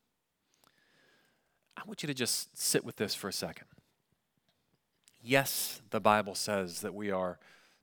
I 1.78 1.82
want 1.86 2.02
you 2.02 2.08
to 2.08 2.14
just 2.14 2.58
sit 2.58 2.84
with 2.84 2.96
this 2.96 3.14
for 3.14 3.28
a 3.28 3.34
second. 3.34 3.68
Yes, 5.22 5.82
the 5.92 6.02
Bible 6.02 6.36
says 6.36 6.82
that 6.82 6.94
we 6.94 7.12
are 7.12 7.40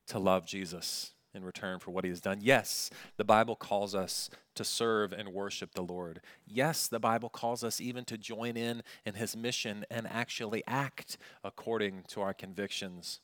to 0.09 0.19
love 0.19 0.47
Jesus 0.47 1.13
in 1.33 1.45
return 1.45 1.79
for 1.79 1.93
what 1.93 2.05
he 2.05 2.11
has 2.11 2.21
done. 2.21 2.39
Yes, 2.41 2.91
the 3.17 3.25
Bible 3.25 3.55
calls 3.55 3.95
us 3.95 4.31
to 4.57 4.65
serve 4.65 5.13
and 5.13 5.29
worship 5.29 5.75
the 5.75 5.83
Lord. 5.83 6.21
Yes, 6.45 6.89
the 6.89 6.99
Bible 6.99 7.29
calls 7.29 7.63
us 7.63 7.81
even 7.81 8.05
to 8.07 8.19
join 8.19 8.57
in 8.57 8.83
in 9.07 9.15
his 9.15 9.37
mission 9.37 9.85
and 9.91 10.09
actually 10.09 10.65
act 10.67 11.19
according 11.45 12.03
to 12.09 12.21
our 12.21 12.35
convictions. 12.35 13.21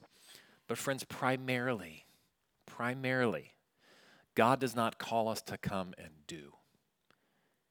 But, 0.66 0.78
friends, 0.78 1.04
primarily, 1.04 2.06
primarily, 2.66 3.54
God 4.34 4.60
does 4.60 4.76
not 4.76 4.98
call 4.98 5.28
us 5.28 5.40
to 5.42 5.56
come 5.56 5.94
and 5.98 6.10
do, 6.26 6.54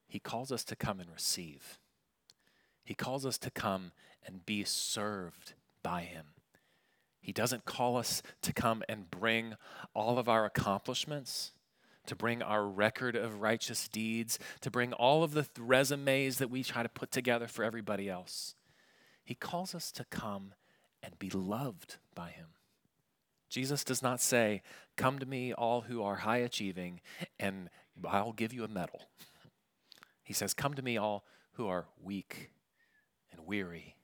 He 0.07 0.19
calls 0.19 0.51
us 0.51 0.63
to 0.65 0.75
come 0.75 0.99
and 0.99 1.09
receive. 1.11 1.79
He 2.83 2.93
calls 2.93 3.25
us 3.25 3.37
to 3.39 3.51
come 3.51 3.91
and 4.25 4.45
be 4.45 4.63
served 4.63 5.53
by 5.83 6.01
Him. 6.01 6.27
He 7.19 7.31
doesn't 7.31 7.65
call 7.65 7.97
us 7.97 8.21
to 8.43 8.53
come 8.53 8.83
and 8.87 9.09
bring 9.09 9.55
all 9.95 10.19
of 10.19 10.29
our 10.29 10.45
accomplishments, 10.45 11.53
to 12.05 12.15
bring 12.15 12.43
our 12.43 12.67
record 12.67 13.15
of 13.15 13.41
righteous 13.41 13.87
deeds, 13.87 14.37
to 14.61 14.69
bring 14.69 14.93
all 14.93 15.23
of 15.23 15.33
the 15.33 15.47
resumes 15.57 16.37
that 16.37 16.51
we 16.51 16.63
try 16.63 16.83
to 16.83 16.89
put 16.89 17.11
together 17.11 17.47
for 17.47 17.63
everybody 17.63 18.07
else. 18.07 18.53
He 19.23 19.33
calls 19.33 19.73
us 19.73 19.91
to 19.93 20.05
come 20.05 20.53
and 21.01 21.17
be 21.17 21.31
loved 21.31 21.97
by 22.13 22.29
Him. 22.29 22.54
Jesus 23.55 23.85
does 23.85 24.03
not 24.03 24.19
say, 24.19 24.61
Come 24.97 25.17
to 25.17 25.25
me, 25.25 25.53
all 25.53 25.79
who 25.79 26.03
are 26.03 26.17
high 26.17 26.39
achieving, 26.39 26.99
and 27.39 27.69
I'll 28.05 28.33
give 28.33 28.51
you 28.51 28.65
a 28.65 28.67
medal. 28.67 29.03
He 30.23 30.33
says, 30.33 30.53
Come 30.53 30.73
to 30.73 30.81
me, 30.81 30.97
all 30.97 31.23
who 31.53 31.65
are 31.65 31.85
weak 32.03 32.51
and 33.31 33.47
weary 33.47 33.95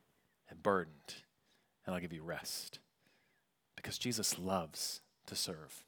and 0.50 0.64
burdened, 0.64 1.16
and 1.86 1.94
I'll 1.94 2.00
give 2.00 2.14
you 2.14 2.24
rest 2.24 2.80
because 3.76 3.98
Jesus 3.98 4.40
loves 4.40 5.02
to 5.26 5.36
serve. 5.36 5.84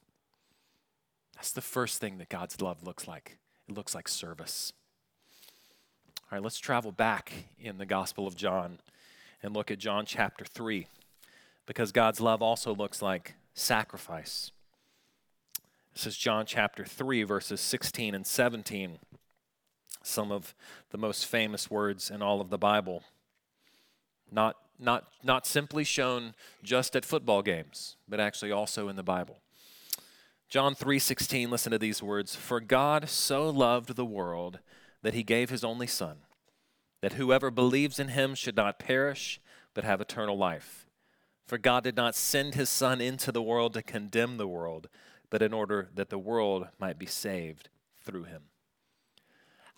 That's 1.35 1.53
the 1.53 1.61
first 1.61 2.01
thing 2.01 2.17
that 2.17 2.27
God's 2.27 2.59
love 2.59 2.83
looks 2.83 3.07
like. 3.07 3.37
It 3.69 3.75
looks 3.75 3.95
like 3.95 4.09
service. 4.09 4.73
All 6.23 6.37
right, 6.37 6.43
let's 6.43 6.59
travel 6.59 6.91
back 6.91 7.31
in 7.57 7.77
the 7.77 7.85
Gospel 7.85 8.27
of 8.27 8.35
John 8.35 8.79
and 9.41 9.53
look 9.53 9.71
at 9.71 9.79
John 9.79 10.05
chapter 10.05 10.43
3 10.43 10.85
because 11.65 11.93
God's 11.93 12.19
love 12.19 12.41
also 12.41 12.75
looks 12.75 13.01
like 13.01 13.35
sacrifice. 13.53 14.51
This 15.93 16.07
is 16.07 16.17
John 16.17 16.45
chapter 16.45 16.85
3, 16.85 17.23
verses 17.23 17.61
16 17.61 18.15
and 18.15 18.25
17. 18.25 18.99
Some 20.01 20.31
of 20.31 20.55
the 20.89 20.97
most 20.97 21.25
famous 21.25 21.69
words 21.69 22.09
in 22.09 22.21
all 22.21 22.41
of 22.41 22.49
the 22.49 22.57
Bible. 22.57 23.03
Not, 24.31 24.55
not, 24.79 25.07
not 25.23 25.45
simply 25.45 25.83
shown 25.83 26.33
just 26.63 26.95
at 26.95 27.05
football 27.05 27.41
games, 27.41 27.95
but 28.07 28.19
actually 28.19 28.51
also 28.51 28.89
in 28.89 28.95
the 28.95 29.03
Bible. 29.03 29.39
John 30.49 30.75
3:16 30.75 31.49
listen 31.49 31.71
to 31.71 31.79
these 31.79 32.03
words 32.03 32.35
for 32.35 32.59
God 32.59 33.09
so 33.09 33.49
loved 33.49 33.95
the 33.95 34.05
world 34.05 34.59
that 35.01 35.15
he 35.15 35.23
gave 35.23 35.49
his 35.49 35.63
only 35.63 35.87
son 35.87 36.17
that 37.01 37.13
whoever 37.13 37.49
believes 37.49 37.97
in 37.97 38.09
him 38.09 38.35
should 38.35 38.55
not 38.55 38.77
perish 38.77 39.41
but 39.73 39.83
have 39.83 39.99
eternal 39.99 40.37
life 40.37 40.82
for 41.45 41.57
God 41.57 41.83
did 41.83 41.95
not 41.95 42.15
send 42.15 42.55
his 42.55 42.69
son 42.69 43.01
into 43.01 43.31
the 43.31 43.41
world 43.41 43.73
to 43.73 43.81
condemn 43.81 44.37
the 44.37 44.47
world 44.47 44.87
but 45.29 45.41
in 45.41 45.51
order 45.51 45.89
that 45.95 46.11
the 46.11 46.19
world 46.19 46.67
might 46.79 46.99
be 46.99 47.07
saved 47.07 47.69
through 48.03 48.25
him. 48.25 48.43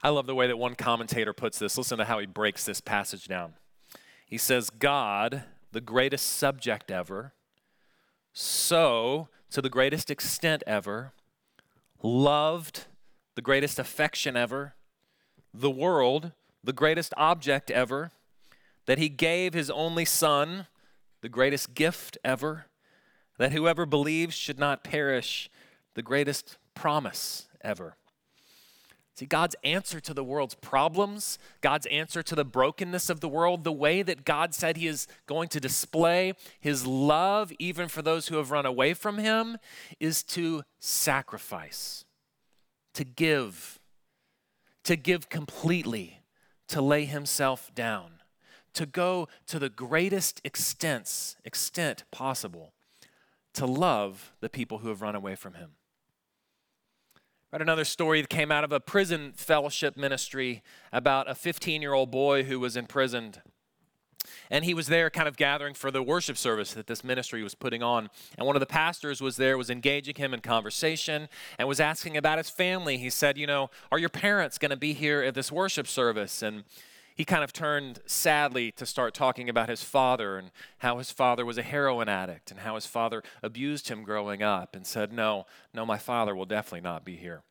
I 0.03 0.09
love 0.09 0.25
the 0.25 0.35
way 0.35 0.47
that 0.47 0.57
one 0.57 0.75
commentator 0.75 1.31
puts 1.31 1.57
this. 1.59 1.77
Listen 1.77 1.97
to 1.97 2.03
how 2.03 2.19
he 2.19 2.25
breaks 2.25 2.65
this 2.65 2.81
passage 2.81 3.29
down. 3.29 3.53
He 4.25 4.37
says 4.37 4.69
God 4.69 5.43
the 5.71 5.79
greatest 5.79 6.25
subject 6.25 6.91
ever 6.91 7.31
so 8.37 9.29
to 9.49 9.61
the 9.61 9.69
greatest 9.69 10.11
extent 10.11 10.61
ever, 10.67 11.13
loved 12.03 12.87
the 13.35 13.41
greatest 13.41 13.79
affection 13.79 14.35
ever, 14.35 14.75
the 15.53 15.71
world, 15.71 16.33
the 16.61 16.73
greatest 16.73 17.13
object 17.15 17.71
ever, 17.71 18.11
that 18.87 18.97
he 18.97 19.07
gave 19.07 19.53
his 19.53 19.69
only 19.69 20.03
son, 20.03 20.67
the 21.21 21.29
greatest 21.29 21.73
gift 21.73 22.17
ever, 22.23 22.65
that 23.37 23.51
whoever 23.51 23.85
believes 23.85 24.35
should 24.35 24.59
not 24.59 24.83
perish, 24.83 25.49
the 25.93 26.01
greatest 26.01 26.57
promise 26.73 27.47
ever. 27.61 27.95
See, 29.15 29.25
God's 29.25 29.55
answer 29.63 30.01
to 30.01 30.13
the 30.13 30.25
world's 30.25 30.55
problems, 30.55 31.39
God's 31.61 31.85
answer 31.85 32.21
to 32.21 32.35
the 32.35 32.43
brokenness 32.43 33.09
of 33.09 33.21
the 33.21 33.29
world, 33.29 33.63
the 33.63 33.71
way 33.71 34.01
that 34.01 34.25
God 34.25 34.53
said 34.53 34.75
He 34.75 34.87
is 34.87 35.07
going 35.25 35.47
to 35.49 35.61
display 35.61 36.33
His 36.59 36.85
love, 36.85 37.53
even 37.57 37.87
for 37.87 38.01
those 38.01 38.27
who 38.27 38.35
have 38.35 38.51
run 38.51 38.65
away 38.65 38.93
from 38.93 39.17
Him, 39.17 39.57
is 40.01 40.21
to 40.23 40.63
sacrifice, 40.79 42.03
to 42.93 43.05
give, 43.05 43.79
to 44.83 44.97
give 44.97 45.29
completely, 45.29 46.19
to 46.67 46.81
lay 46.81 47.05
Himself 47.05 47.73
down, 47.73 48.14
to 48.75 48.85
go 48.85 49.27
to 49.47 49.59
the 49.59 49.69
greatest 49.69 50.41
extents, 50.43 51.35
extent 51.43 52.03
possible, 52.11 52.73
to 53.53 53.65
love 53.65 54.33
the 54.41 54.49
people 54.49 54.79
who 54.79 54.89
have 54.89 55.01
run 55.01 55.15
away 55.15 55.35
from 55.35 55.55
Him. 55.55 55.71
Read 57.51 57.61
another 57.61 57.85
story 57.85 58.19
that 58.21 58.29
came 58.29 58.51
out 58.51 58.65
of 58.65 58.71
a 58.71 58.79
prison 58.79 59.31
fellowship 59.33 59.95
ministry 59.95 60.61
about 60.91 61.29
a 61.29 61.35
15 61.35 61.81
year 61.81 61.93
old 61.93 62.11
boy 62.11 62.43
who 62.43 62.59
was 62.59 62.75
imprisoned. 62.75 63.41
And 64.49 64.65
he 64.65 64.73
was 64.73 64.87
there 64.87 65.09
kind 65.09 65.27
of 65.27 65.37
gathering 65.37 65.73
for 65.73 65.91
the 65.91 66.03
worship 66.03 66.37
service 66.37 66.73
that 66.73 66.87
this 66.87 67.03
ministry 67.03 67.43
was 67.43 67.55
putting 67.55 67.81
on. 67.81 68.09
And 68.37 68.45
one 68.45 68.55
of 68.55 68.59
the 68.59 68.65
pastors 68.65 69.21
was 69.21 69.37
there, 69.37 69.57
was 69.57 69.69
engaging 69.69 70.15
him 70.15 70.33
in 70.33 70.41
conversation, 70.41 71.29
and 71.57 71.67
was 71.67 71.79
asking 71.79 72.17
about 72.17 72.39
his 72.39 72.49
family. 72.49 72.97
He 72.97 73.09
said, 73.09 73.37
You 73.37 73.47
know, 73.47 73.69
are 73.91 73.99
your 73.99 74.09
parents 74.09 74.57
going 74.57 74.71
to 74.71 74.77
be 74.77 74.93
here 74.93 75.21
at 75.21 75.33
this 75.33 75.51
worship 75.51 75.87
service? 75.87 76.41
And 76.41 76.63
he 77.15 77.23
kind 77.23 77.45
of 77.45 77.53
turned 77.53 77.99
sadly 78.05 78.71
to 78.73 78.85
start 78.85 79.13
talking 79.13 79.49
about 79.49 79.69
his 79.69 79.81
father 79.81 80.37
and 80.37 80.51
how 80.79 80.97
his 80.97 81.11
father 81.11 81.45
was 81.45 81.57
a 81.57 81.63
heroin 81.63 82.09
addict 82.09 82.51
and 82.51 82.59
how 82.59 82.75
his 82.75 82.85
father 82.85 83.23
abused 83.41 83.87
him 83.87 84.03
growing 84.03 84.43
up 84.43 84.75
and 84.75 84.85
said, 84.85 85.13
No, 85.13 85.45
no, 85.73 85.85
my 85.85 85.97
father 85.97 86.35
will 86.35 86.45
definitely 86.45 86.81
not 86.81 87.05
be 87.05 87.15
here. 87.15 87.43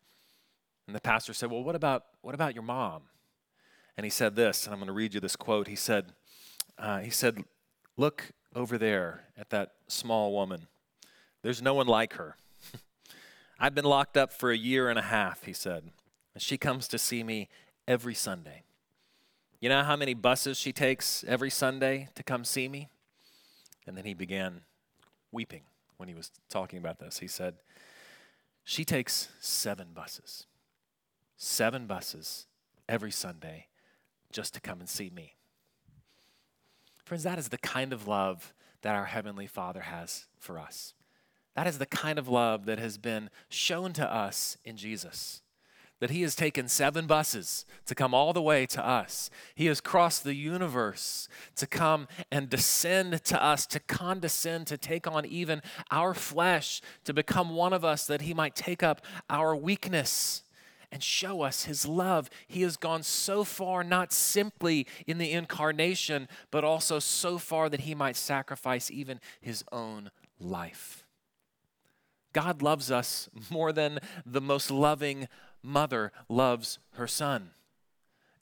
And 0.86 0.94
the 0.94 1.00
pastor 1.00 1.32
said, 1.32 1.50
Well, 1.50 1.64
what 1.64 1.74
about, 1.74 2.04
what 2.20 2.34
about 2.34 2.54
your 2.54 2.62
mom? 2.62 3.04
And 3.96 4.04
he 4.04 4.10
said 4.10 4.36
this, 4.36 4.66
and 4.66 4.74
I'm 4.74 4.80
going 4.80 4.88
to 4.88 4.92
read 4.92 5.14
you 5.14 5.20
this 5.20 5.36
quote. 5.36 5.66
He 5.66 5.76
said, 5.76 6.12
uh, 6.78 6.98
he 6.98 7.10
said, 7.10 7.42
Look 7.96 8.32
over 8.54 8.76
there 8.76 9.24
at 9.38 9.48
that 9.48 9.72
small 9.88 10.32
woman. 10.32 10.66
There's 11.40 11.62
no 11.62 11.72
one 11.72 11.86
like 11.86 12.14
her. 12.14 12.36
I've 13.58 13.74
been 13.74 13.84
locked 13.86 14.18
up 14.18 14.30
for 14.30 14.50
a 14.50 14.56
year 14.56 14.90
and 14.90 14.98
a 14.98 15.02
half, 15.02 15.44
he 15.44 15.54
said. 15.54 15.84
And 16.34 16.42
she 16.42 16.58
comes 16.58 16.86
to 16.88 16.98
see 16.98 17.22
me 17.22 17.48
every 17.88 18.14
Sunday. 18.14 18.64
You 19.64 19.70
know 19.70 19.82
how 19.82 19.96
many 19.96 20.12
buses 20.12 20.58
she 20.58 20.74
takes 20.74 21.24
every 21.26 21.48
Sunday 21.48 22.10
to 22.16 22.22
come 22.22 22.44
see 22.44 22.68
me? 22.68 22.90
And 23.86 23.96
then 23.96 24.04
he 24.04 24.12
began 24.12 24.60
weeping 25.32 25.62
when 25.96 26.06
he 26.06 26.14
was 26.14 26.30
talking 26.50 26.78
about 26.78 26.98
this. 26.98 27.20
He 27.20 27.26
said, 27.26 27.54
She 28.62 28.84
takes 28.84 29.30
seven 29.40 29.94
buses, 29.94 30.44
seven 31.38 31.86
buses 31.86 32.46
every 32.90 33.10
Sunday 33.10 33.68
just 34.30 34.52
to 34.52 34.60
come 34.60 34.80
and 34.80 34.88
see 34.88 35.08
me. 35.08 35.32
Friends, 37.02 37.22
that 37.22 37.38
is 37.38 37.48
the 37.48 37.56
kind 37.56 37.94
of 37.94 38.06
love 38.06 38.52
that 38.82 38.94
our 38.94 39.06
Heavenly 39.06 39.46
Father 39.46 39.80
has 39.80 40.26
for 40.38 40.58
us. 40.58 40.92
That 41.56 41.66
is 41.66 41.78
the 41.78 41.86
kind 41.86 42.18
of 42.18 42.28
love 42.28 42.66
that 42.66 42.78
has 42.78 42.98
been 42.98 43.30
shown 43.48 43.94
to 43.94 44.14
us 44.14 44.58
in 44.62 44.76
Jesus 44.76 45.40
that 46.00 46.10
he 46.10 46.22
has 46.22 46.34
taken 46.34 46.68
seven 46.68 47.06
buses 47.06 47.64
to 47.86 47.94
come 47.94 48.12
all 48.14 48.32
the 48.32 48.42
way 48.42 48.66
to 48.66 48.86
us. 48.86 49.30
He 49.54 49.66
has 49.66 49.80
crossed 49.80 50.24
the 50.24 50.34
universe 50.34 51.28
to 51.56 51.66
come 51.66 52.08
and 52.30 52.50
descend 52.50 53.24
to 53.24 53.42
us, 53.42 53.66
to 53.66 53.80
condescend, 53.80 54.66
to 54.66 54.76
take 54.76 55.06
on 55.06 55.24
even 55.24 55.62
our 55.90 56.12
flesh, 56.14 56.82
to 57.04 57.14
become 57.14 57.50
one 57.50 57.72
of 57.72 57.84
us, 57.84 58.06
that 58.06 58.22
he 58.22 58.34
might 58.34 58.54
take 58.54 58.82
up 58.82 59.04
our 59.30 59.54
weakness 59.54 60.42
and 60.90 61.02
show 61.02 61.42
us 61.42 61.64
his 61.64 61.86
love. 61.86 62.30
He 62.46 62.62
has 62.62 62.76
gone 62.76 63.02
so 63.02 63.42
far, 63.42 63.82
not 63.82 64.12
simply 64.12 64.86
in 65.06 65.18
the 65.18 65.32
incarnation, 65.32 66.28
but 66.50 66.64
also 66.64 67.00
so 67.00 67.38
far 67.38 67.68
that 67.68 67.80
he 67.80 67.94
might 67.94 68.16
sacrifice 68.16 68.90
even 68.90 69.20
his 69.40 69.64
own 69.72 70.10
life. 70.38 71.04
God 72.32 72.62
loves 72.62 72.90
us 72.90 73.28
more 73.50 73.72
than 73.72 73.98
the 74.24 74.40
most 74.40 74.70
loving 74.70 75.28
mother 75.64 76.12
loves 76.28 76.78
her 76.92 77.06
son. 77.06 77.50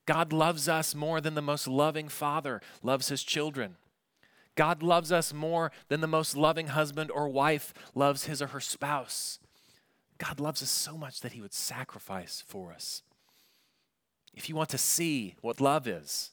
God 0.04 0.32
loves 0.32 0.68
us 0.68 0.94
more 0.94 1.20
than 1.20 1.34
the 1.34 1.42
most 1.42 1.68
loving 1.68 2.08
father 2.08 2.60
loves 2.82 3.08
his 3.08 3.22
children. 3.22 3.76
God 4.54 4.82
loves 4.82 5.12
us 5.12 5.32
more 5.32 5.72
than 5.88 6.00
the 6.00 6.06
most 6.06 6.36
loving 6.36 6.68
husband 6.68 7.10
or 7.10 7.28
wife 7.28 7.72
loves 7.94 8.24
his 8.24 8.42
or 8.42 8.48
her 8.48 8.60
spouse. 8.60 9.38
God 10.18 10.40
loves 10.40 10.62
us 10.62 10.70
so 10.70 10.96
much 10.96 11.20
that 11.20 11.32
he 11.32 11.40
would 11.40 11.54
sacrifice 11.54 12.42
for 12.46 12.72
us. 12.72 13.02
If 14.34 14.48
you 14.48 14.54
want 14.54 14.68
to 14.70 14.78
see 14.78 15.36
what 15.40 15.60
love 15.60 15.86
is, 15.86 16.30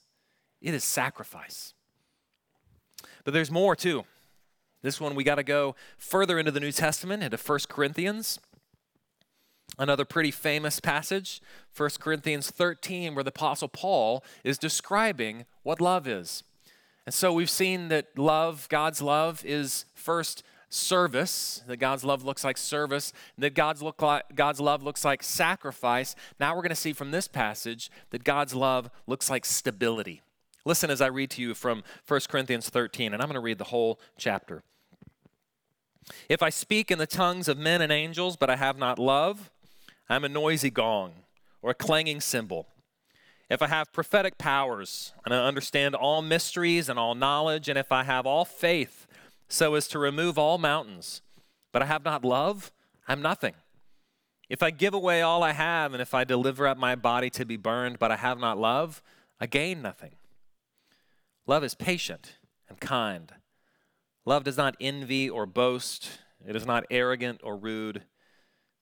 it 0.60 0.74
is 0.74 0.84
sacrifice. 0.84 1.74
But 3.24 3.34
there's 3.34 3.50
more 3.50 3.74
too. 3.74 4.04
This 4.82 5.00
one 5.00 5.14
we 5.14 5.24
got 5.24 5.36
to 5.36 5.42
go 5.42 5.74
further 5.98 6.38
into 6.38 6.50
the 6.50 6.60
New 6.60 6.72
Testament, 6.72 7.22
into 7.22 7.36
1 7.36 7.58
Corinthians. 7.68 8.38
Another 9.80 10.04
pretty 10.04 10.30
famous 10.30 10.78
passage, 10.78 11.40
1 11.74 11.90
Corinthians 12.00 12.50
13, 12.50 13.14
where 13.14 13.24
the 13.24 13.30
Apostle 13.30 13.66
Paul 13.66 14.22
is 14.44 14.58
describing 14.58 15.46
what 15.62 15.80
love 15.80 16.06
is. 16.06 16.42
And 17.06 17.14
so 17.14 17.32
we've 17.32 17.48
seen 17.48 17.88
that 17.88 18.18
love, 18.18 18.68
God's 18.68 19.00
love, 19.00 19.42
is 19.42 19.86
first 19.94 20.42
service, 20.68 21.62
that 21.66 21.78
God's 21.78 22.04
love 22.04 22.22
looks 22.24 22.44
like 22.44 22.58
service, 22.58 23.14
that 23.38 23.54
God's, 23.54 23.82
look 23.82 24.02
like, 24.02 24.24
God's 24.34 24.60
love 24.60 24.82
looks 24.82 25.02
like 25.02 25.22
sacrifice. 25.22 26.14
Now 26.38 26.54
we're 26.54 26.60
going 26.60 26.68
to 26.68 26.76
see 26.76 26.92
from 26.92 27.10
this 27.10 27.26
passage 27.26 27.90
that 28.10 28.22
God's 28.22 28.54
love 28.54 28.90
looks 29.06 29.30
like 29.30 29.46
stability. 29.46 30.20
Listen 30.66 30.90
as 30.90 31.00
I 31.00 31.06
read 31.06 31.30
to 31.30 31.40
you 31.40 31.54
from 31.54 31.84
1 32.06 32.20
Corinthians 32.28 32.68
13, 32.68 33.14
and 33.14 33.22
I'm 33.22 33.28
going 33.28 33.34
to 33.34 33.40
read 33.40 33.56
the 33.56 33.64
whole 33.64 33.98
chapter. 34.18 34.62
If 36.28 36.42
I 36.42 36.50
speak 36.50 36.90
in 36.90 36.98
the 36.98 37.06
tongues 37.06 37.48
of 37.48 37.56
men 37.56 37.80
and 37.80 37.90
angels, 37.90 38.36
but 38.36 38.50
I 38.50 38.56
have 38.56 38.76
not 38.76 38.98
love, 38.98 39.50
I'm 40.10 40.24
a 40.24 40.28
noisy 40.28 40.70
gong 40.70 41.12
or 41.62 41.70
a 41.70 41.74
clanging 41.74 42.20
cymbal. 42.20 42.66
If 43.48 43.62
I 43.62 43.68
have 43.68 43.92
prophetic 43.92 44.38
powers 44.38 45.12
and 45.24 45.32
I 45.32 45.46
understand 45.46 45.94
all 45.94 46.20
mysteries 46.20 46.88
and 46.88 46.98
all 46.98 47.14
knowledge, 47.14 47.68
and 47.68 47.78
if 47.78 47.92
I 47.92 48.02
have 48.02 48.26
all 48.26 48.44
faith 48.44 49.06
so 49.48 49.76
as 49.76 49.86
to 49.88 50.00
remove 50.00 50.36
all 50.36 50.58
mountains, 50.58 51.22
but 51.72 51.80
I 51.80 51.86
have 51.86 52.04
not 52.04 52.24
love, 52.24 52.72
I'm 53.06 53.22
nothing. 53.22 53.54
If 54.48 54.64
I 54.64 54.72
give 54.72 54.94
away 54.94 55.22
all 55.22 55.44
I 55.44 55.52
have, 55.52 55.92
and 55.92 56.02
if 56.02 56.12
I 56.12 56.24
deliver 56.24 56.66
up 56.66 56.76
my 56.76 56.96
body 56.96 57.30
to 57.30 57.44
be 57.44 57.56
burned, 57.56 58.00
but 58.00 58.10
I 58.10 58.16
have 58.16 58.40
not 58.40 58.58
love, 58.58 59.00
I 59.40 59.46
gain 59.46 59.80
nothing. 59.80 60.16
Love 61.46 61.62
is 61.62 61.76
patient 61.76 62.34
and 62.68 62.80
kind. 62.80 63.32
Love 64.24 64.42
does 64.42 64.56
not 64.56 64.76
envy 64.80 65.30
or 65.30 65.46
boast, 65.46 66.18
it 66.44 66.56
is 66.56 66.66
not 66.66 66.84
arrogant 66.90 67.40
or 67.44 67.56
rude. 67.56 68.02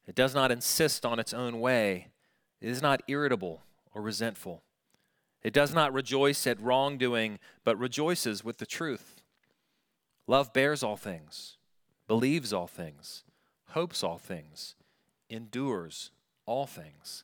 It 0.09 0.15
does 0.15 0.35
not 0.35 0.51
insist 0.51 1.05
on 1.05 1.19
its 1.19 1.35
own 1.35 1.61
way. 1.61 2.09
It 2.63 2.71
is 2.71 2.81
not 2.81 3.03
irritable 3.07 3.63
or 3.95 4.01
resentful. 4.01 4.63
It 5.43 5.53
does 5.53 5.75
not 5.75 5.93
rejoice 5.93 6.47
at 6.47 6.61
wrongdoing, 6.61 7.39
but 7.63 7.79
rejoices 7.79 8.43
with 8.43 8.57
the 8.57 8.67
truth. 8.67 9.21
Love 10.27 10.53
bears 10.53 10.83
all 10.83 10.97
things, 10.97 11.59
believes 12.07 12.53
all 12.53 12.67
things, 12.67 13.23
hopes 13.69 14.03
all 14.03 14.19
things, 14.19 14.75
endures 15.29 16.11
all 16.47 16.67
things. 16.67 17.23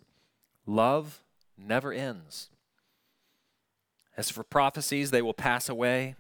Love 0.67 1.25
never 1.57 1.93
ends. 1.93 2.51
As 4.17 4.31
for 4.31 4.45
prophecies, 4.45 5.11
they 5.11 5.23
will 5.23 5.35
pass 5.35 5.69
away. 5.69 6.17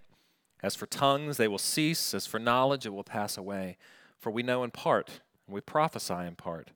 As 0.62 0.74
for 0.74 0.86
tongues, 0.86 1.36
they 1.36 1.46
will 1.46 1.58
cease. 1.58 2.14
As 2.14 2.26
for 2.26 2.38
knowledge, 2.38 2.86
it 2.86 2.94
will 2.94 3.04
pass 3.04 3.36
away. 3.36 3.76
For 4.18 4.30
we 4.30 4.42
know 4.42 4.64
in 4.64 4.70
part, 4.70 5.20
and 5.46 5.54
we 5.54 5.60
prophesy 5.60 6.14
in 6.14 6.36
part. 6.36 6.70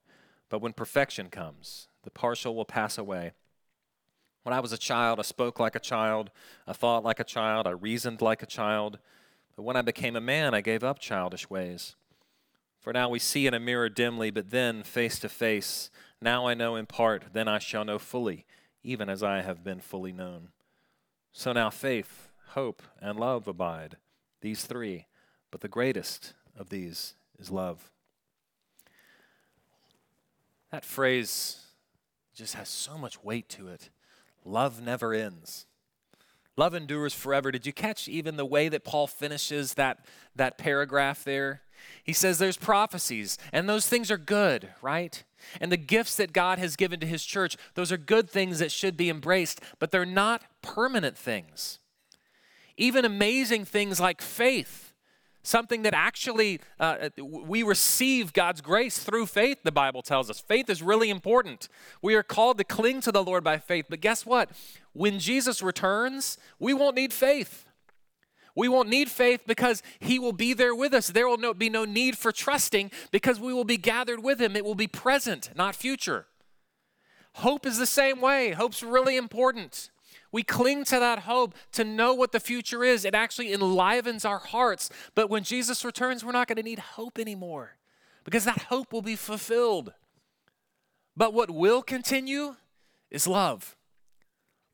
But 0.48 0.60
when 0.60 0.72
perfection 0.72 1.28
comes, 1.28 1.88
the 2.04 2.10
partial 2.10 2.54
will 2.54 2.64
pass 2.64 2.98
away. 2.98 3.32
When 4.42 4.54
I 4.54 4.60
was 4.60 4.72
a 4.72 4.78
child, 4.78 5.18
I 5.18 5.22
spoke 5.22 5.60
like 5.60 5.74
a 5.74 5.80
child, 5.80 6.30
I 6.66 6.72
thought 6.72 7.04
like 7.04 7.20
a 7.20 7.24
child, 7.24 7.66
I 7.66 7.70
reasoned 7.70 8.22
like 8.22 8.42
a 8.42 8.46
child. 8.46 8.98
But 9.56 9.64
when 9.64 9.76
I 9.76 9.82
became 9.82 10.16
a 10.16 10.20
man, 10.20 10.54
I 10.54 10.60
gave 10.60 10.82
up 10.82 10.98
childish 10.98 11.50
ways. 11.50 11.96
For 12.80 12.92
now 12.92 13.08
we 13.08 13.18
see 13.18 13.46
in 13.46 13.54
a 13.54 13.60
mirror 13.60 13.88
dimly, 13.88 14.30
but 14.30 14.50
then 14.50 14.82
face 14.82 15.18
to 15.18 15.28
face. 15.28 15.90
Now 16.22 16.46
I 16.46 16.54
know 16.54 16.76
in 16.76 16.86
part, 16.86 17.24
then 17.32 17.48
I 17.48 17.58
shall 17.58 17.84
know 17.84 17.98
fully, 17.98 18.46
even 18.82 19.08
as 19.08 19.22
I 19.22 19.42
have 19.42 19.64
been 19.64 19.80
fully 19.80 20.12
known. 20.12 20.48
So 21.32 21.52
now 21.52 21.70
faith, 21.70 22.28
hope, 22.50 22.82
and 23.02 23.18
love 23.18 23.46
abide, 23.46 23.96
these 24.40 24.64
three, 24.64 25.06
but 25.50 25.60
the 25.60 25.68
greatest 25.68 26.34
of 26.56 26.70
these 26.70 27.14
is 27.38 27.50
love. 27.50 27.90
That 30.70 30.84
phrase 30.84 31.64
just 32.34 32.54
has 32.54 32.68
so 32.68 32.98
much 32.98 33.22
weight 33.24 33.48
to 33.50 33.68
it. 33.68 33.90
Love 34.44 34.80
never 34.80 35.12
ends. 35.12 35.66
Love 36.56 36.74
endures 36.74 37.14
forever. 37.14 37.52
Did 37.52 37.66
you 37.66 37.72
catch 37.72 38.08
even 38.08 38.36
the 38.36 38.44
way 38.44 38.68
that 38.68 38.84
Paul 38.84 39.06
finishes 39.06 39.74
that, 39.74 40.04
that 40.34 40.58
paragraph 40.58 41.24
there? 41.24 41.62
He 42.02 42.12
says 42.12 42.38
there's 42.38 42.56
prophecies, 42.56 43.38
and 43.52 43.68
those 43.68 43.86
things 43.88 44.10
are 44.10 44.18
good, 44.18 44.70
right? 44.82 45.22
And 45.60 45.70
the 45.70 45.76
gifts 45.76 46.16
that 46.16 46.32
God 46.32 46.58
has 46.58 46.74
given 46.74 46.98
to 47.00 47.06
his 47.06 47.24
church, 47.24 47.56
those 47.74 47.92
are 47.92 47.96
good 47.96 48.28
things 48.28 48.58
that 48.58 48.72
should 48.72 48.96
be 48.96 49.08
embraced, 49.08 49.60
but 49.78 49.92
they're 49.92 50.04
not 50.04 50.42
permanent 50.60 51.16
things. 51.16 51.78
Even 52.76 53.04
amazing 53.04 53.64
things 53.64 54.00
like 54.00 54.20
faith, 54.20 54.87
something 55.48 55.82
that 55.82 55.94
actually 55.94 56.60
uh, 56.78 57.08
we 57.18 57.62
receive 57.62 58.32
God's 58.32 58.60
grace 58.60 58.98
through 58.98 59.26
faith, 59.26 59.58
the 59.64 59.72
Bible 59.72 60.02
tells 60.02 60.30
us. 60.30 60.38
Faith 60.38 60.70
is 60.70 60.82
really 60.82 61.10
important. 61.10 61.68
We 62.02 62.14
are 62.14 62.22
called 62.22 62.58
to 62.58 62.64
cling 62.64 63.00
to 63.02 63.12
the 63.12 63.24
Lord 63.24 63.42
by 63.42 63.58
faith, 63.58 63.86
but 63.88 64.00
guess 64.00 64.24
what? 64.26 64.50
When 64.92 65.18
Jesus 65.18 65.62
returns, 65.62 66.38
we 66.58 66.74
won't 66.74 66.96
need 66.96 67.12
faith. 67.12 67.64
We 68.54 68.68
won't 68.68 68.88
need 68.88 69.08
faith 69.08 69.42
because 69.46 69.82
He 70.00 70.18
will 70.18 70.32
be 70.32 70.52
there 70.52 70.74
with 70.74 70.92
us. 70.92 71.08
There 71.08 71.28
will 71.28 71.38
no, 71.38 71.54
be 71.54 71.70
no 71.70 71.84
need 71.84 72.18
for 72.18 72.32
trusting 72.32 72.90
because 73.12 73.38
we 73.38 73.54
will 73.54 73.64
be 73.64 73.76
gathered 73.76 74.22
with 74.22 74.40
Him. 74.40 74.56
It 74.56 74.64
will 74.64 74.74
be 74.74 74.88
present, 74.88 75.50
not 75.54 75.76
future. 75.76 76.26
Hope 77.34 77.66
is 77.66 77.78
the 77.78 77.86
same 77.86 78.20
way. 78.20 78.50
Hope's 78.50 78.82
really 78.82 79.16
important. 79.16 79.90
We 80.30 80.42
cling 80.42 80.84
to 80.84 80.98
that 80.98 81.20
hope 81.20 81.54
to 81.72 81.84
know 81.84 82.12
what 82.14 82.32
the 82.32 82.40
future 82.40 82.84
is. 82.84 83.04
It 83.04 83.14
actually 83.14 83.52
enlivens 83.52 84.24
our 84.24 84.38
hearts. 84.38 84.90
But 85.14 85.30
when 85.30 85.42
Jesus 85.42 85.84
returns, 85.84 86.24
we're 86.24 86.32
not 86.32 86.48
going 86.48 86.56
to 86.56 86.62
need 86.62 86.78
hope 86.78 87.18
anymore 87.18 87.76
because 88.24 88.44
that 88.44 88.62
hope 88.64 88.92
will 88.92 89.02
be 89.02 89.16
fulfilled. 89.16 89.92
But 91.16 91.32
what 91.32 91.50
will 91.50 91.82
continue 91.82 92.56
is 93.10 93.26
love. 93.26 93.76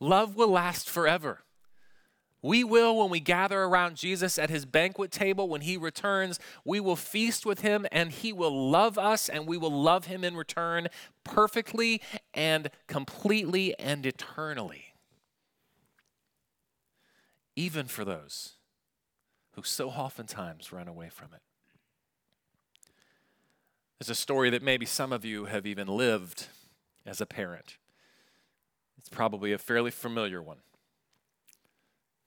Love 0.01 0.37
will 0.37 0.51
last 0.51 0.90
forever. 0.90 1.40
We 2.43 2.62
will, 2.62 2.99
when 2.99 3.09
we 3.09 3.21
gather 3.21 3.62
around 3.62 3.97
Jesus 3.97 4.38
at 4.38 4.51
his 4.51 4.67
banquet 4.67 5.11
table, 5.11 5.49
when 5.49 5.62
he 5.62 5.79
returns, 5.79 6.38
we 6.62 6.79
will 6.79 6.95
feast 6.95 7.47
with 7.47 7.62
him 7.62 7.87
and 7.90 8.12
he 8.12 8.35
will 8.35 8.71
love 8.71 8.99
us 8.99 9.31
and 9.31 9.47
we 9.47 9.57
will 9.57 9.73
love 9.73 10.05
him 10.05 10.23
in 10.25 10.37
return 10.37 10.88
perfectly 11.25 12.03
and 12.35 12.69
completely 12.87 13.75
and 13.79 14.05
eternally. 14.05 14.84
Even 17.57 17.87
for 17.87 18.05
those 18.05 18.55
who 19.53 19.62
so 19.62 19.90
oftentimes 19.90 20.73
run 20.73 20.88
away 20.88 21.09
from 21.09 21.29
it. 21.33 21.40
There's 23.99 24.11
a 24.11 24.21
story 24.21 24.51
that 24.51 24.62
maybe 24.62 24.87
some 24.87 25.12
of 25.12 25.25
you 25.25 25.45
have 25.45 25.67
even 25.67 25.87
lived 25.87 26.47
as 27.07 27.21
a 27.21 27.27
parent. 27.27 27.79
It's 28.99 29.09
probably 29.09 29.53
a 29.53 29.59
fairly 29.59 29.90
familiar 29.90 30.43
one. 30.43 30.59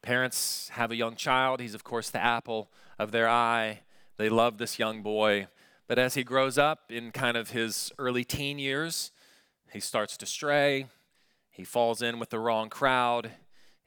Parents 0.02 0.70
have 0.70 0.92
a 0.92 0.96
young 0.96 1.16
child. 1.16 1.60
He's, 1.60 1.74
of 1.74 1.84
course, 1.84 2.10
the 2.10 2.24
apple 2.24 2.72
of 2.98 3.12
their 3.12 3.28
eye. 3.28 3.82
They 4.18 4.30
love 4.30 4.58
this 4.58 4.80
young 4.80 5.02
boy. 5.02 5.48
But 5.88 6.00
as 6.00 6.14
he 6.14 6.24
grows 6.24 6.58
up 6.58 6.90
in 6.90 7.12
kind 7.12 7.36
of 7.36 7.50
his 7.50 7.92
early 7.98 8.24
teen 8.24 8.60
years, 8.60 9.12
he 9.74 9.80
starts 9.80 10.16
to 10.18 10.26
stray. 10.26 10.88
He 11.52 11.64
falls 11.64 12.02
in 12.02 12.20
with 12.20 12.30
the 12.30 12.40
wrong 12.40 12.70
crowd. 12.70 13.32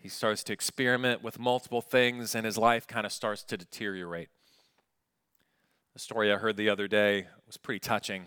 He 0.00 0.08
starts 0.08 0.42
to 0.44 0.52
experiment 0.54 1.22
with 1.22 1.38
multiple 1.38 1.82
things, 1.82 2.34
and 2.34 2.46
his 2.46 2.56
life 2.56 2.86
kind 2.86 3.04
of 3.04 3.12
starts 3.12 3.42
to 3.44 3.58
deteriorate. 3.58 4.30
The 5.92 6.00
story 6.00 6.32
I 6.32 6.36
heard 6.36 6.56
the 6.56 6.70
other 6.70 6.88
day 6.88 7.26
was 7.46 7.58
pretty 7.58 7.80
touching 7.80 8.26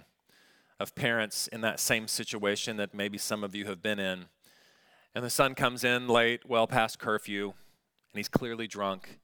of 0.80 0.94
parents 0.94 1.48
in 1.48 1.62
that 1.62 1.80
same 1.80 2.08
situation 2.08 2.78
that 2.78 2.94
maybe 2.94 3.18
some 3.18 3.44
of 3.44 3.56
you 3.56 3.66
have 3.66 3.82
been 3.82 4.00
in. 4.00 4.26
And 5.16 5.26
the 5.26 5.32
son 5.32 5.56
comes 5.56 5.84
in 5.84 6.08
late, 6.08 6.48
well 6.48 6.68
past 6.68 7.00
curfew, 7.00 7.46
and 7.46 8.20
he's 8.20 8.30
clearly 8.30 8.68
drunk 8.68 9.20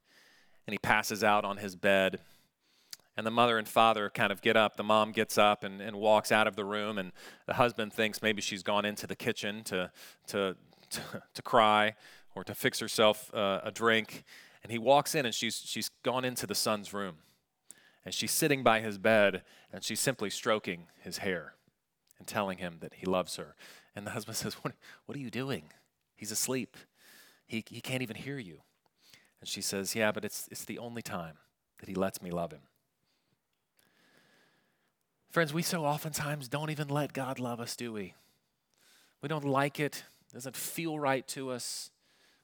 and 0.66 0.74
he 0.74 0.78
passes 0.78 1.22
out 1.22 1.44
on 1.44 1.58
his 1.58 1.76
bed. 1.76 2.20
And 3.16 3.26
the 3.26 3.30
mother 3.30 3.58
and 3.58 3.68
father 3.68 4.08
kind 4.08 4.32
of 4.32 4.40
get 4.40 4.56
up. 4.56 4.76
The 4.76 4.84
mom 4.84 5.12
gets 5.12 5.36
up 5.36 5.64
and, 5.64 5.80
and 5.80 5.96
walks 5.96 6.32
out 6.32 6.46
of 6.46 6.56
the 6.56 6.64
room, 6.64 6.96
and 6.96 7.12
the 7.46 7.54
husband 7.54 7.92
thinks 7.92 8.22
maybe 8.22 8.40
she's 8.40 8.62
gone 8.62 8.84
into 8.84 9.06
the 9.06 9.16
kitchen 9.16 9.62
to, 9.64 9.90
to, 10.28 10.56
to, 10.90 11.00
to 11.34 11.42
cry 11.42 11.94
or 12.34 12.44
to 12.44 12.54
fix 12.54 12.78
herself 12.80 13.32
uh, 13.34 13.60
a 13.62 13.70
drink. 13.70 14.24
And 14.62 14.70
he 14.70 14.78
walks 14.78 15.14
in, 15.14 15.24
and 15.26 15.34
she's, 15.34 15.62
she's 15.64 15.90
gone 16.02 16.24
into 16.24 16.46
the 16.46 16.54
son's 16.54 16.92
room. 16.92 17.16
And 18.04 18.14
she's 18.14 18.32
sitting 18.32 18.62
by 18.62 18.80
his 18.80 18.98
bed, 18.98 19.42
and 19.72 19.84
she's 19.84 20.00
simply 20.00 20.30
stroking 20.30 20.86
his 20.98 21.18
hair 21.18 21.54
and 22.18 22.26
telling 22.26 22.58
him 22.58 22.76
that 22.80 22.94
he 22.94 23.06
loves 23.06 23.36
her. 23.36 23.54
And 23.94 24.06
the 24.06 24.12
husband 24.12 24.36
says, 24.38 24.54
What, 24.54 24.74
what 25.06 25.16
are 25.16 25.20
you 25.20 25.30
doing? 25.30 25.64
He's 26.16 26.30
asleep. 26.30 26.76
He, 27.46 27.64
he 27.68 27.80
can't 27.80 28.02
even 28.02 28.16
hear 28.16 28.38
you. 28.38 28.60
And 29.40 29.48
she 29.48 29.62
says, 29.62 29.94
Yeah, 29.94 30.12
but 30.12 30.24
it's, 30.24 30.48
it's 30.50 30.64
the 30.64 30.78
only 30.78 31.02
time 31.02 31.36
that 31.80 31.88
he 31.88 31.94
lets 31.94 32.22
me 32.22 32.30
love 32.30 32.52
him. 32.52 32.60
Friends, 35.30 35.54
we 35.54 35.62
so 35.62 35.84
oftentimes 35.84 36.48
don't 36.48 36.70
even 36.70 36.88
let 36.88 37.12
God 37.12 37.38
love 37.38 37.60
us, 37.60 37.76
do 37.76 37.92
we? 37.92 38.14
We 39.22 39.28
don't 39.28 39.44
like 39.44 39.78
it, 39.78 40.04
it 40.28 40.34
doesn't 40.34 40.56
feel 40.56 40.98
right 40.98 41.26
to 41.28 41.50
us, 41.50 41.90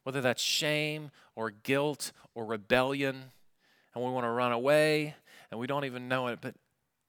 whether 0.07 0.21
that's 0.21 0.40
shame 0.40 1.11
or 1.35 1.51
guilt 1.51 2.12
or 2.33 2.45
rebellion, 2.45 3.25
and 3.92 4.05
we 4.05 4.09
want 4.09 4.25
to 4.25 4.31
run 4.31 4.53
away 4.53 5.16
and 5.51 5.59
we 5.59 5.66
don't 5.66 5.85
even 5.85 6.07
know 6.07 6.29
it, 6.29 6.38
but 6.40 6.55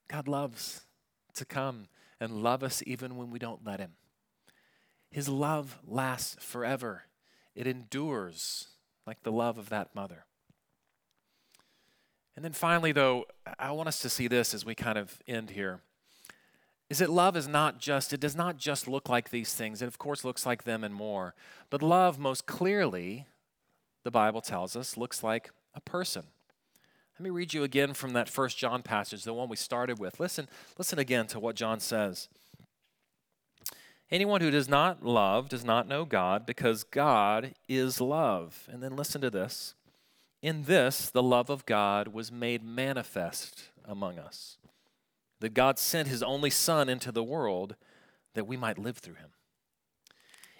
God 0.07 0.27
loves 0.27 0.81
to 1.35 1.45
come 1.45 1.89
and 2.19 2.41
love 2.41 2.63
us 2.63 2.81
even 2.87 3.15
when 3.15 3.29
we 3.29 3.37
don't 3.37 3.63
let 3.63 3.79
Him. 3.79 3.91
His 5.11 5.29
love 5.29 5.77
lasts 5.85 6.43
forever, 6.43 7.03
it 7.53 7.67
endures 7.67 8.69
like 9.05 9.21
the 9.21 9.31
love 9.31 9.59
of 9.59 9.69
that 9.69 9.93
mother. 9.93 10.25
And 12.35 12.43
then 12.43 12.53
finally, 12.53 12.93
though, 12.93 13.25
I 13.59 13.73
want 13.73 13.89
us 13.89 13.99
to 13.99 14.09
see 14.09 14.27
this 14.27 14.55
as 14.55 14.65
we 14.65 14.73
kind 14.73 14.97
of 14.97 15.21
end 15.27 15.51
here 15.51 15.81
is 16.89 16.99
that 16.99 17.09
love 17.09 17.35
is 17.35 17.47
not 17.47 17.79
just, 17.79 18.13
it 18.13 18.19
does 18.19 18.35
not 18.35 18.57
just 18.57 18.87
look 18.87 19.09
like 19.09 19.29
these 19.29 19.53
things. 19.53 19.81
It, 19.81 19.87
of 19.87 19.97
course, 19.97 20.23
looks 20.23 20.45
like 20.45 20.63
them 20.63 20.83
and 20.83 20.93
more. 20.93 21.33
But 21.69 21.81
love, 21.81 22.17
most 22.17 22.45
clearly, 22.45 23.25
the 24.03 24.11
Bible 24.11 24.41
tells 24.41 24.75
us, 24.75 24.95
looks 24.95 25.21
like 25.21 25.51
a 25.73 25.81
person. 25.81 26.23
Let 27.19 27.23
me 27.23 27.29
read 27.29 27.53
you 27.53 27.63
again 27.63 27.93
from 27.93 28.13
that 28.13 28.29
first 28.29 28.57
John 28.57 28.83
passage, 28.83 29.23
the 29.23 29.33
one 29.33 29.49
we 29.49 29.55
started 29.55 29.99
with. 29.99 30.19
Listen, 30.19 30.47
listen 30.77 30.99
again 30.99 31.27
to 31.27 31.39
what 31.39 31.55
John 31.55 31.79
says. 31.79 32.29
Anyone 34.09 34.39
who 34.39 34.51
does 34.51 34.69
not 34.69 35.03
love 35.03 35.49
does 35.49 35.65
not 35.65 35.87
know 35.87 36.05
God 36.05 36.45
because 36.45 36.83
God 36.83 37.53
is 37.67 37.99
love. 37.99 38.69
And 38.71 38.81
then 38.81 38.95
listen 38.95 39.19
to 39.21 39.29
this. 39.29 39.73
In 40.41 40.63
this, 40.63 41.09
the 41.09 41.23
love 41.23 41.49
of 41.49 41.65
God 41.65 42.09
was 42.09 42.31
made 42.31 42.63
manifest 42.63 43.63
among 43.83 44.19
us. 44.19 44.57
That 45.39 45.53
God 45.53 45.77
sent 45.79 46.07
his 46.07 46.23
only 46.23 46.49
Son 46.49 46.89
into 46.89 47.11
the 47.11 47.23
world 47.23 47.75
that 48.33 48.47
we 48.47 48.57
might 48.57 48.77
live 48.77 48.97
through 48.97 49.15
him. 49.15 49.29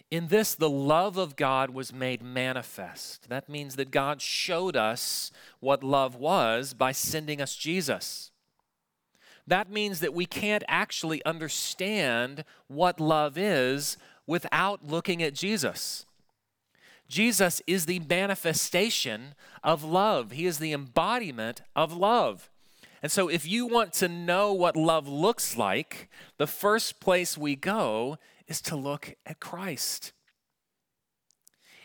In 0.09 0.29
this, 0.29 0.55
the 0.55 0.69
love 0.69 1.17
of 1.17 1.35
God 1.35 1.71
was 1.71 1.91
made 1.91 2.21
manifest. 2.21 3.27
That 3.29 3.49
means 3.49 3.75
that 3.75 3.91
God 3.91 4.21
showed 4.21 4.77
us 4.77 5.31
what 5.59 5.83
love 5.83 6.15
was 6.15 6.73
by 6.73 6.93
sending 6.93 7.41
us 7.41 7.55
Jesus 7.55 8.31
that 9.47 9.71
means 9.71 10.01
that 10.01 10.13
we 10.13 10.25
can't 10.25 10.63
actually 10.67 11.23
understand 11.23 12.43
what 12.67 12.99
love 12.99 13.37
is 13.37 13.97
without 14.27 14.85
looking 14.85 15.23
at 15.23 15.33
Jesus. 15.33 16.05
Jesus 17.07 17.61
is 17.65 17.85
the 17.85 18.01
manifestation 18.01 19.33
of 19.63 19.85
love, 19.85 20.31
He 20.31 20.45
is 20.45 20.59
the 20.59 20.73
embodiment 20.73 21.61
of 21.75 21.93
love. 21.93 22.49
And 23.07 23.11
so, 23.13 23.29
if 23.29 23.47
you 23.47 23.67
want 23.67 23.93
to 23.93 24.09
know 24.09 24.51
what 24.51 24.75
love 24.75 25.07
looks 25.07 25.55
like, 25.55 26.09
the 26.37 26.45
first 26.45 26.99
place 26.99 27.37
we 27.37 27.55
go 27.55 28.17
is 28.49 28.59
to 28.63 28.75
look 28.75 29.15
at 29.25 29.39
Christ. 29.39 30.11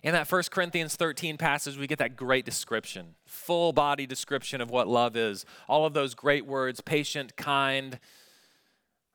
In 0.03 0.15
that 0.15 0.29
1 0.29 0.43
Corinthians 0.51 0.97
13 0.97 1.37
passage, 1.37 1.79
we 1.79 1.87
get 1.87 2.01
that 2.01 2.17
great 2.17 2.45
description, 2.45 3.15
full 3.25 3.73
body 3.73 4.05
description 4.05 4.61
of 4.61 4.69
what 4.69 4.89
love 4.89 5.15
is. 5.17 5.47
All 5.69 5.87
of 5.87 5.95
those 5.95 6.17
great 6.17 6.45
words 6.45 6.81
patient, 6.81 7.37
kind. 7.37 8.01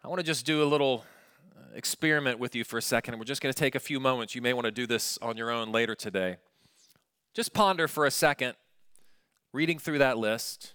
I 0.02 0.08
want 0.08 0.20
to 0.20 0.26
just 0.26 0.46
do 0.46 0.64
a 0.64 0.70
little 0.70 1.04
uh, 1.58 1.76
experiment 1.76 2.40
with 2.40 2.56
you 2.56 2.64
for 2.64 2.78
a 2.78 2.82
second. 2.82 3.18
We're 3.18 3.26
just 3.26 3.42
going 3.42 3.54
to 3.54 3.60
take 3.60 3.76
a 3.76 3.82
few 3.82 4.00
moments. 4.00 4.34
You 4.34 4.42
may 4.42 4.54
want 4.54 4.64
to 4.64 4.72
do 4.72 4.88
this 4.88 5.20
on 5.22 5.36
your 5.36 5.52
own 5.52 5.74
later 5.74 5.94
today. 5.94 6.38
Just 7.34 7.54
ponder 7.54 7.86
for 7.86 8.06
a 8.06 8.12
second, 8.12 8.56
reading 9.52 9.78
through 9.78 9.98
that 9.98 10.18
list 10.18 10.74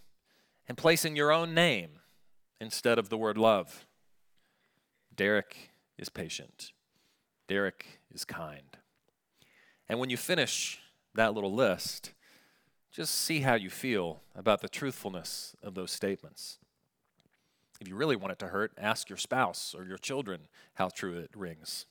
and 0.72 0.78
placing 0.78 1.14
your 1.14 1.30
own 1.30 1.52
name 1.52 1.90
instead 2.58 2.98
of 2.98 3.10
the 3.10 3.18
word 3.18 3.36
love. 3.36 3.84
Derek 5.14 5.70
is 5.98 6.08
patient. 6.08 6.72
Derek 7.46 8.00
is 8.10 8.24
kind. 8.24 8.78
And 9.86 10.00
when 10.00 10.08
you 10.08 10.16
finish 10.16 10.78
that 11.14 11.34
little 11.34 11.52
list, 11.52 12.14
just 12.90 13.14
see 13.14 13.40
how 13.40 13.52
you 13.52 13.68
feel 13.68 14.22
about 14.34 14.62
the 14.62 14.68
truthfulness 14.68 15.54
of 15.62 15.74
those 15.74 15.90
statements. 15.90 16.56
If 17.78 17.86
you 17.86 17.94
really 17.94 18.16
want 18.16 18.32
it 18.32 18.38
to 18.38 18.46
hurt, 18.46 18.72
ask 18.78 19.10
your 19.10 19.18
spouse 19.18 19.74
or 19.76 19.84
your 19.84 19.98
children 19.98 20.48
how 20.76 20.88
true 20.88 21.18
it 21.18 21.32
rings. 21.36 21.84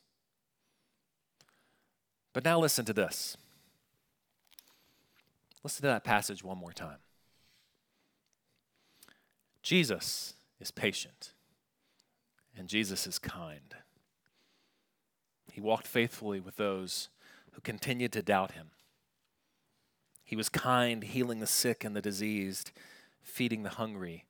But 2.33 2.43
now 2.43 2.59
listen 2.59 2.83
to 2.85 2.93
this. 2.93 3.37
Listen 5.63 5.83
to 5.83 5.89
that 5.89 6.03
passage 6.03 6.43
one 6.43 6.57
more 6.57 6.73
time. 6.73 6.97
Jesus 9.62 10.34
is 10.60 10.71
patient, 10.71 11.34
and 12.58 12.67
Jesus 12.67 13.06
is 13.06 13.19
kind. 13.19 13.76
He 15.52 15.62
walked 15.62 15.88
faithfully 15.88 16.39
with 16.39 16.56
those 16.56 17.10
who 17.52 17.62
continued 17.62 18.12
to 18.13 18.21
doubt 18.21 18.54
him. 18.54 18.71
He 20.24 20.36
was 20.36 20.50
kind, 20.50 21.04
healing 21.04 21.39
the 21.39 21.47
sick 21.47 21.84
and 21.84 21.95
the 21.95 22.02
diseased, 22.02 22.71
feeding 23.21 23.63
the 23.63 23.69
hungry, 23.71 24.26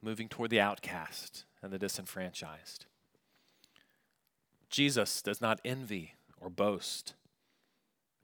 moving 0.00 0.28
toward 0.28 0.50
the 0.50 0.60
outcast 0.60 1.44
and 1.62 1.72
the 1.72 1.78
disenfranchised. 1.78 2.86
Jesus 4.70 5.22
does 5.22 5.40
not 5.40 5.60
envy 5.64 6.14
or 6.40 6.50
boast. 6.50 7.14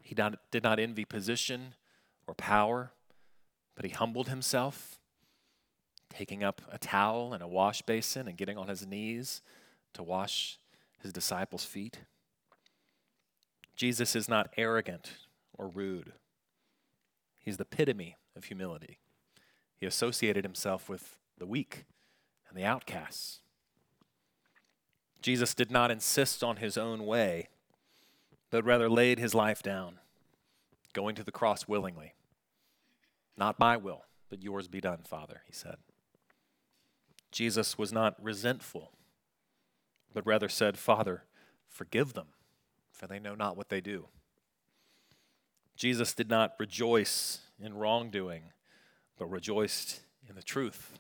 He 0.03 0.15
did 0.15 0.63
not 0.63 0.81
envy 0.81 1.05
position 1.05 1.75
or 2.27 2.35
power, 2.35 2.93
but 3.77 3.85
he 3.85 3.91
humbled 3.91 4.29
himself, 4.29 4.99
taking 6.11 6.45
up 6.45 6.61
a 6.71 6.79
towel 6.79 7.33
and 7.33 7.43
a 7.43 7.49
wash 7.49 7.83
basin 7.83 8.29
and 8.29 8.37
getting 8.37 8.59
on 8.59 8.69
his 8.69 8.87
knees 8.87 9.43
to 9.95 10.03
wash 10.03 10.59
his 11.01 11.13
disciples' 11.13 11.65
feet. 11.65 12.01
Jesus 13.75 14.15
is 14.15 14.29
not 14.29 14.53
arrogant 14.57 15.13
or 15.57 15.69
rude. 15.69 16.13
He's 17.41 17.57
the 17.57 17.65
epitome 17.65 18.17
of 18.37 18.45
humility. 18.45 18.99
He 19.77 19.87
associated 19.87 20.45
himself 20.45 20.89
with 20.89 21.19
the 21.39 21.47
weak 21.47 21.87
and 22.49 22.59
the 22.59 22.65
outcasts. 22.65 23.39
Jesus 25.23 25.55
did 25.55 25.71
not 25.71 25.91
insist 25.91 26.45
on 26.45 26.57
his 26.57 26.77
own 26.77 27.07
way, 27.07 27.49
but 28.51 28.65
rather 28.65 28.91
laid 28.91 29.19
his 29.19 29.35
life 29.35 29.63
down, 29.63 29.99
going 30.93 31.15
to 31.15 31.25
the 31.25 31.33
cross 31.33 31.69
willingly. 31.69 32.15
Not 33.37 33.59
my 33.59 33.77
will, 33.77 34.05
but 34.29 34.43
yours 34.43 34.69
be 34.69 34.81
done, 34.81 35.01
Father, 35.05 35.43
he 35.47 35.53
said. 35.53 35.77
Jesus 37.31 37.79
was 37.79 37.93
not 37.93 38.23
resentful, 38.23 38.93
but 40.13 40.27
rather 40.27 40.49
said, 40.49 40.77
Father, 40.79 41.25
forgive 41.69 42.15
them, 42.15 42.29
for 42.93 43.07
they 43.07 43.19
know 43.19 43.35
not 43.35 43.57
what 43.57 43.69
they 43.69 43.81
do. 43.81 44.09
Jesus 45.77 46.13
did 46.13 46.29
not 46.29 46.55
rejoice 46.59 47.39
in 47.63 47.75
wrongdoing, 47.75 48.43
but 49.17 49.31
rejoiced 49.31 50.01
in 50.29 50.35
the 50.35 50.43
truth, 50.43 50.99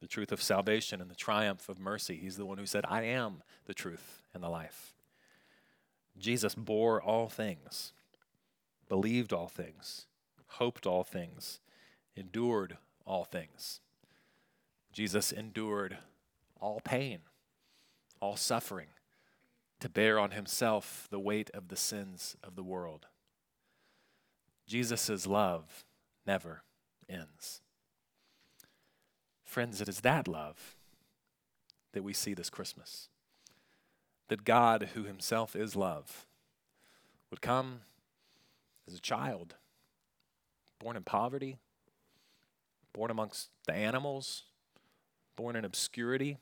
the 0.00 0.06
truth 0.06 0.32
of 0.32 0.42
salvation 0.42 1.00
and 1.00 1.10
the 1.10 1.14
triumph 1.14 1.68
of 1.68 1.78
mercy. 1.78 2.16
He's 2.16 2.36
the 2.36 2.46
one 2.46 2.58
who 2.58 2.66
said, 2.66 2.84
I 2.88 3.02
am 3.02 3.42
the 3.66 3.74
truth 3.74 4.22
and 4.32 4.42
the 4.42 4.48
life. 4.48 4.94
Jesus 6.18 6.54
bore 6.54 7.02
all 7.02 7.28
things, 7.28 7.92
believed 8.88 9.32
all 9.32 9.48
things, 9.48 10.06
hoped 10.46 10.86
all 10.86 11.04
things, 11.04 11.60
endured 12.16 12.78
all 13.04 13.24
things. 13.24 13.80
Jesus 14.94 15.32
endured 15.32 15.98
all 16.60 16.80
pain, 16.84 17.18
all 18.20 18.36
suffering, 18.36 18.86
to 19.80 19.88
bear 19.88 20.20
on 20.20 20.30
himself 20.30 21.08
the 21.10 21.18
weight 21.18 21.50
of 21.52 21.66
the 21.66 21.76
sins 21.76 22.36
of 22.44 22.54
the 22.54 22.62
world. 22.62 23.06
Jesus' 24.68 25.26
love 25.26 25.84
never 26.24 26.62
ends. 27.08 27.60
Friends, 29.42 29.80
it 29.80 29.88
is 29.88 30.00
that 30.02 30.28
love 30.28 30.76
that 31.92 32.04
we 32.04 32.12
see 32.12 32.32
this 32.32 32.48
Christmas. 32.48 33.08
That 34.28 34.44
God, 34.44 34.90
who 34.94 35.02
himself 35.02 35.56
is 35.56 35.74
love, 35.74 36.24
would 37.30 37.42
come 37.42 37.80
as 38.86 38.94
a 38.94 39.00
child 39.00 39.56
born 40.78 40.96
in 40.96 41.02
poverty, 41.02 41.58
born 42.92 43.10
amongst 43.10 43.48
the 43.66 43.74
animals, 43.74 44.44
born 45.36 45.56
in 45.56 45.64
obscurity, 45.64 46.38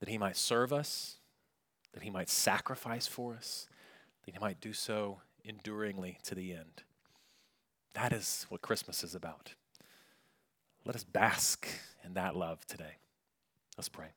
that 0.00 0.08
he 0.08 0.18
might 0.18 0.36
serve 0.36 0.72
us, 0.72 1.18
that 1.92 2.02
he 2.02 2.10
might 2.10 2.28
sacrifice 2.28 3.06
for 3.06 3.34
us, 3.34 3.68
that 4.24 4.34
he 4.34 4.40
might 4.40 4.60
do 4.60 4.72
so 4.72 5.20
enduringly 5.44 6.18
to 6.24 6.34
the 6.34 6.52
end. 6.52 6.82
That 7.94 8.12
is 8.12 8.46
what 8.48 8.62
Christmas 8.62 9.02
is 9.02 9.14
about. 9.14 9.54
Let 10.84 10.96
us 10.96 11.04
bask 11.04 11.66
in 12.04 12.14
that 12.14 12.36
love 12.36 12.66
today. 12.66 12.96
Let's 13.76 13.88
pray. 13.88 14.08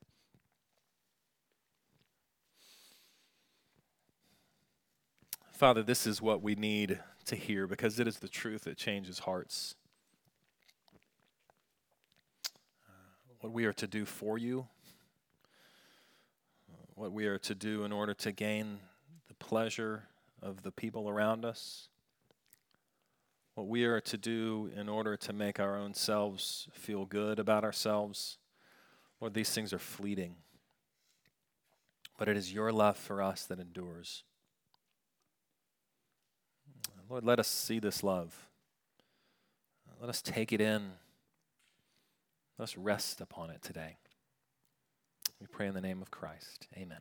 Father, 5.52 5.84
this 5.84 6.08
is 6.08 6.22
what 6.22 6.42
we 6.42 6.56
need 6.56 7.00
to 7.26 7.36
hear 7.36 7.68
because 7.68 8.00
it 8.00 8.08
is 8.08 8.20
the 8.20 8.28
truth 8.28 8.64
that 8.64 8.78
changes 8.78 9.20
hearts. 9.20 9.76
What 13.44 13.52
we 13.52 13.66
are 13.66 13.74
to 13.74 13.88
do 13.88 14.06
for 14.06 14.38
you, 14.38 14.66
what 16.96 17.12
we 17.12 17.26
are 17.26 17.38
to 17.38 17.54
do 17.54 17.84
in 17.84 17.92
order 17.92 18.14
to 18.14 18.32
gain 18.32 18.80
the 19.28 19.34
pleasure 19.34 20.04
of 20.42 20.64
the 20.64 20.72
people 20.72 21.10
around 21.10 21.44
us, 21.44 21.90
what 23.56 23.68
we 23.68 23.84
are 23.84 24.00
to 24.00 24.16
do 24.16 24.72
in 24.78 24.88
order 24.88 25.18
to 25.18 25.34
make 25.34 25.60
our 25.60 25.78
own 25.78 25.94
selves 25.94 26.70
feel 26.72 27.04
good 27.04 27.38
about 27.38 27.66
ourselves. 27.66 28.38
Lord, 29.20 29.34
these 29.34 29.52
things 29.52 29.74
are 29.74 29.80
fleeting. 29.80 30.36
But 32.18 32.30
it 32.30 32.38
is 32.38 32.54
your 32.54 32.72
love 32.72 32.96
for 32.96 33.22
us 33.22 33.44
that 33.48 33.60
endures. 33.60 34.24
Lord, 37.10 37.26
let 37.26 37.42
us 37.42 37.50
see 37.50 37.80
this 37.80 38.04
love. 38.04 38.48
Let 40.00 40.10
us 40.10 40.22
take 40.22 40.54
it 40.54 40.62
in. 40.62 40.94
Let 42.58 42.64
us 42.64 42.78
rest 42.78 43.20
upon 43.22 43.50
it 43.50 43.62
today. 43.62 43.98
We 45.40 45.48
pray 45.48 45.68
in 45.68 45.74
the 45.74 45.82
name 45.82 46.02
of 46.02 46.12
Christ. 46.12 46.68
Amen. 46.78 47.00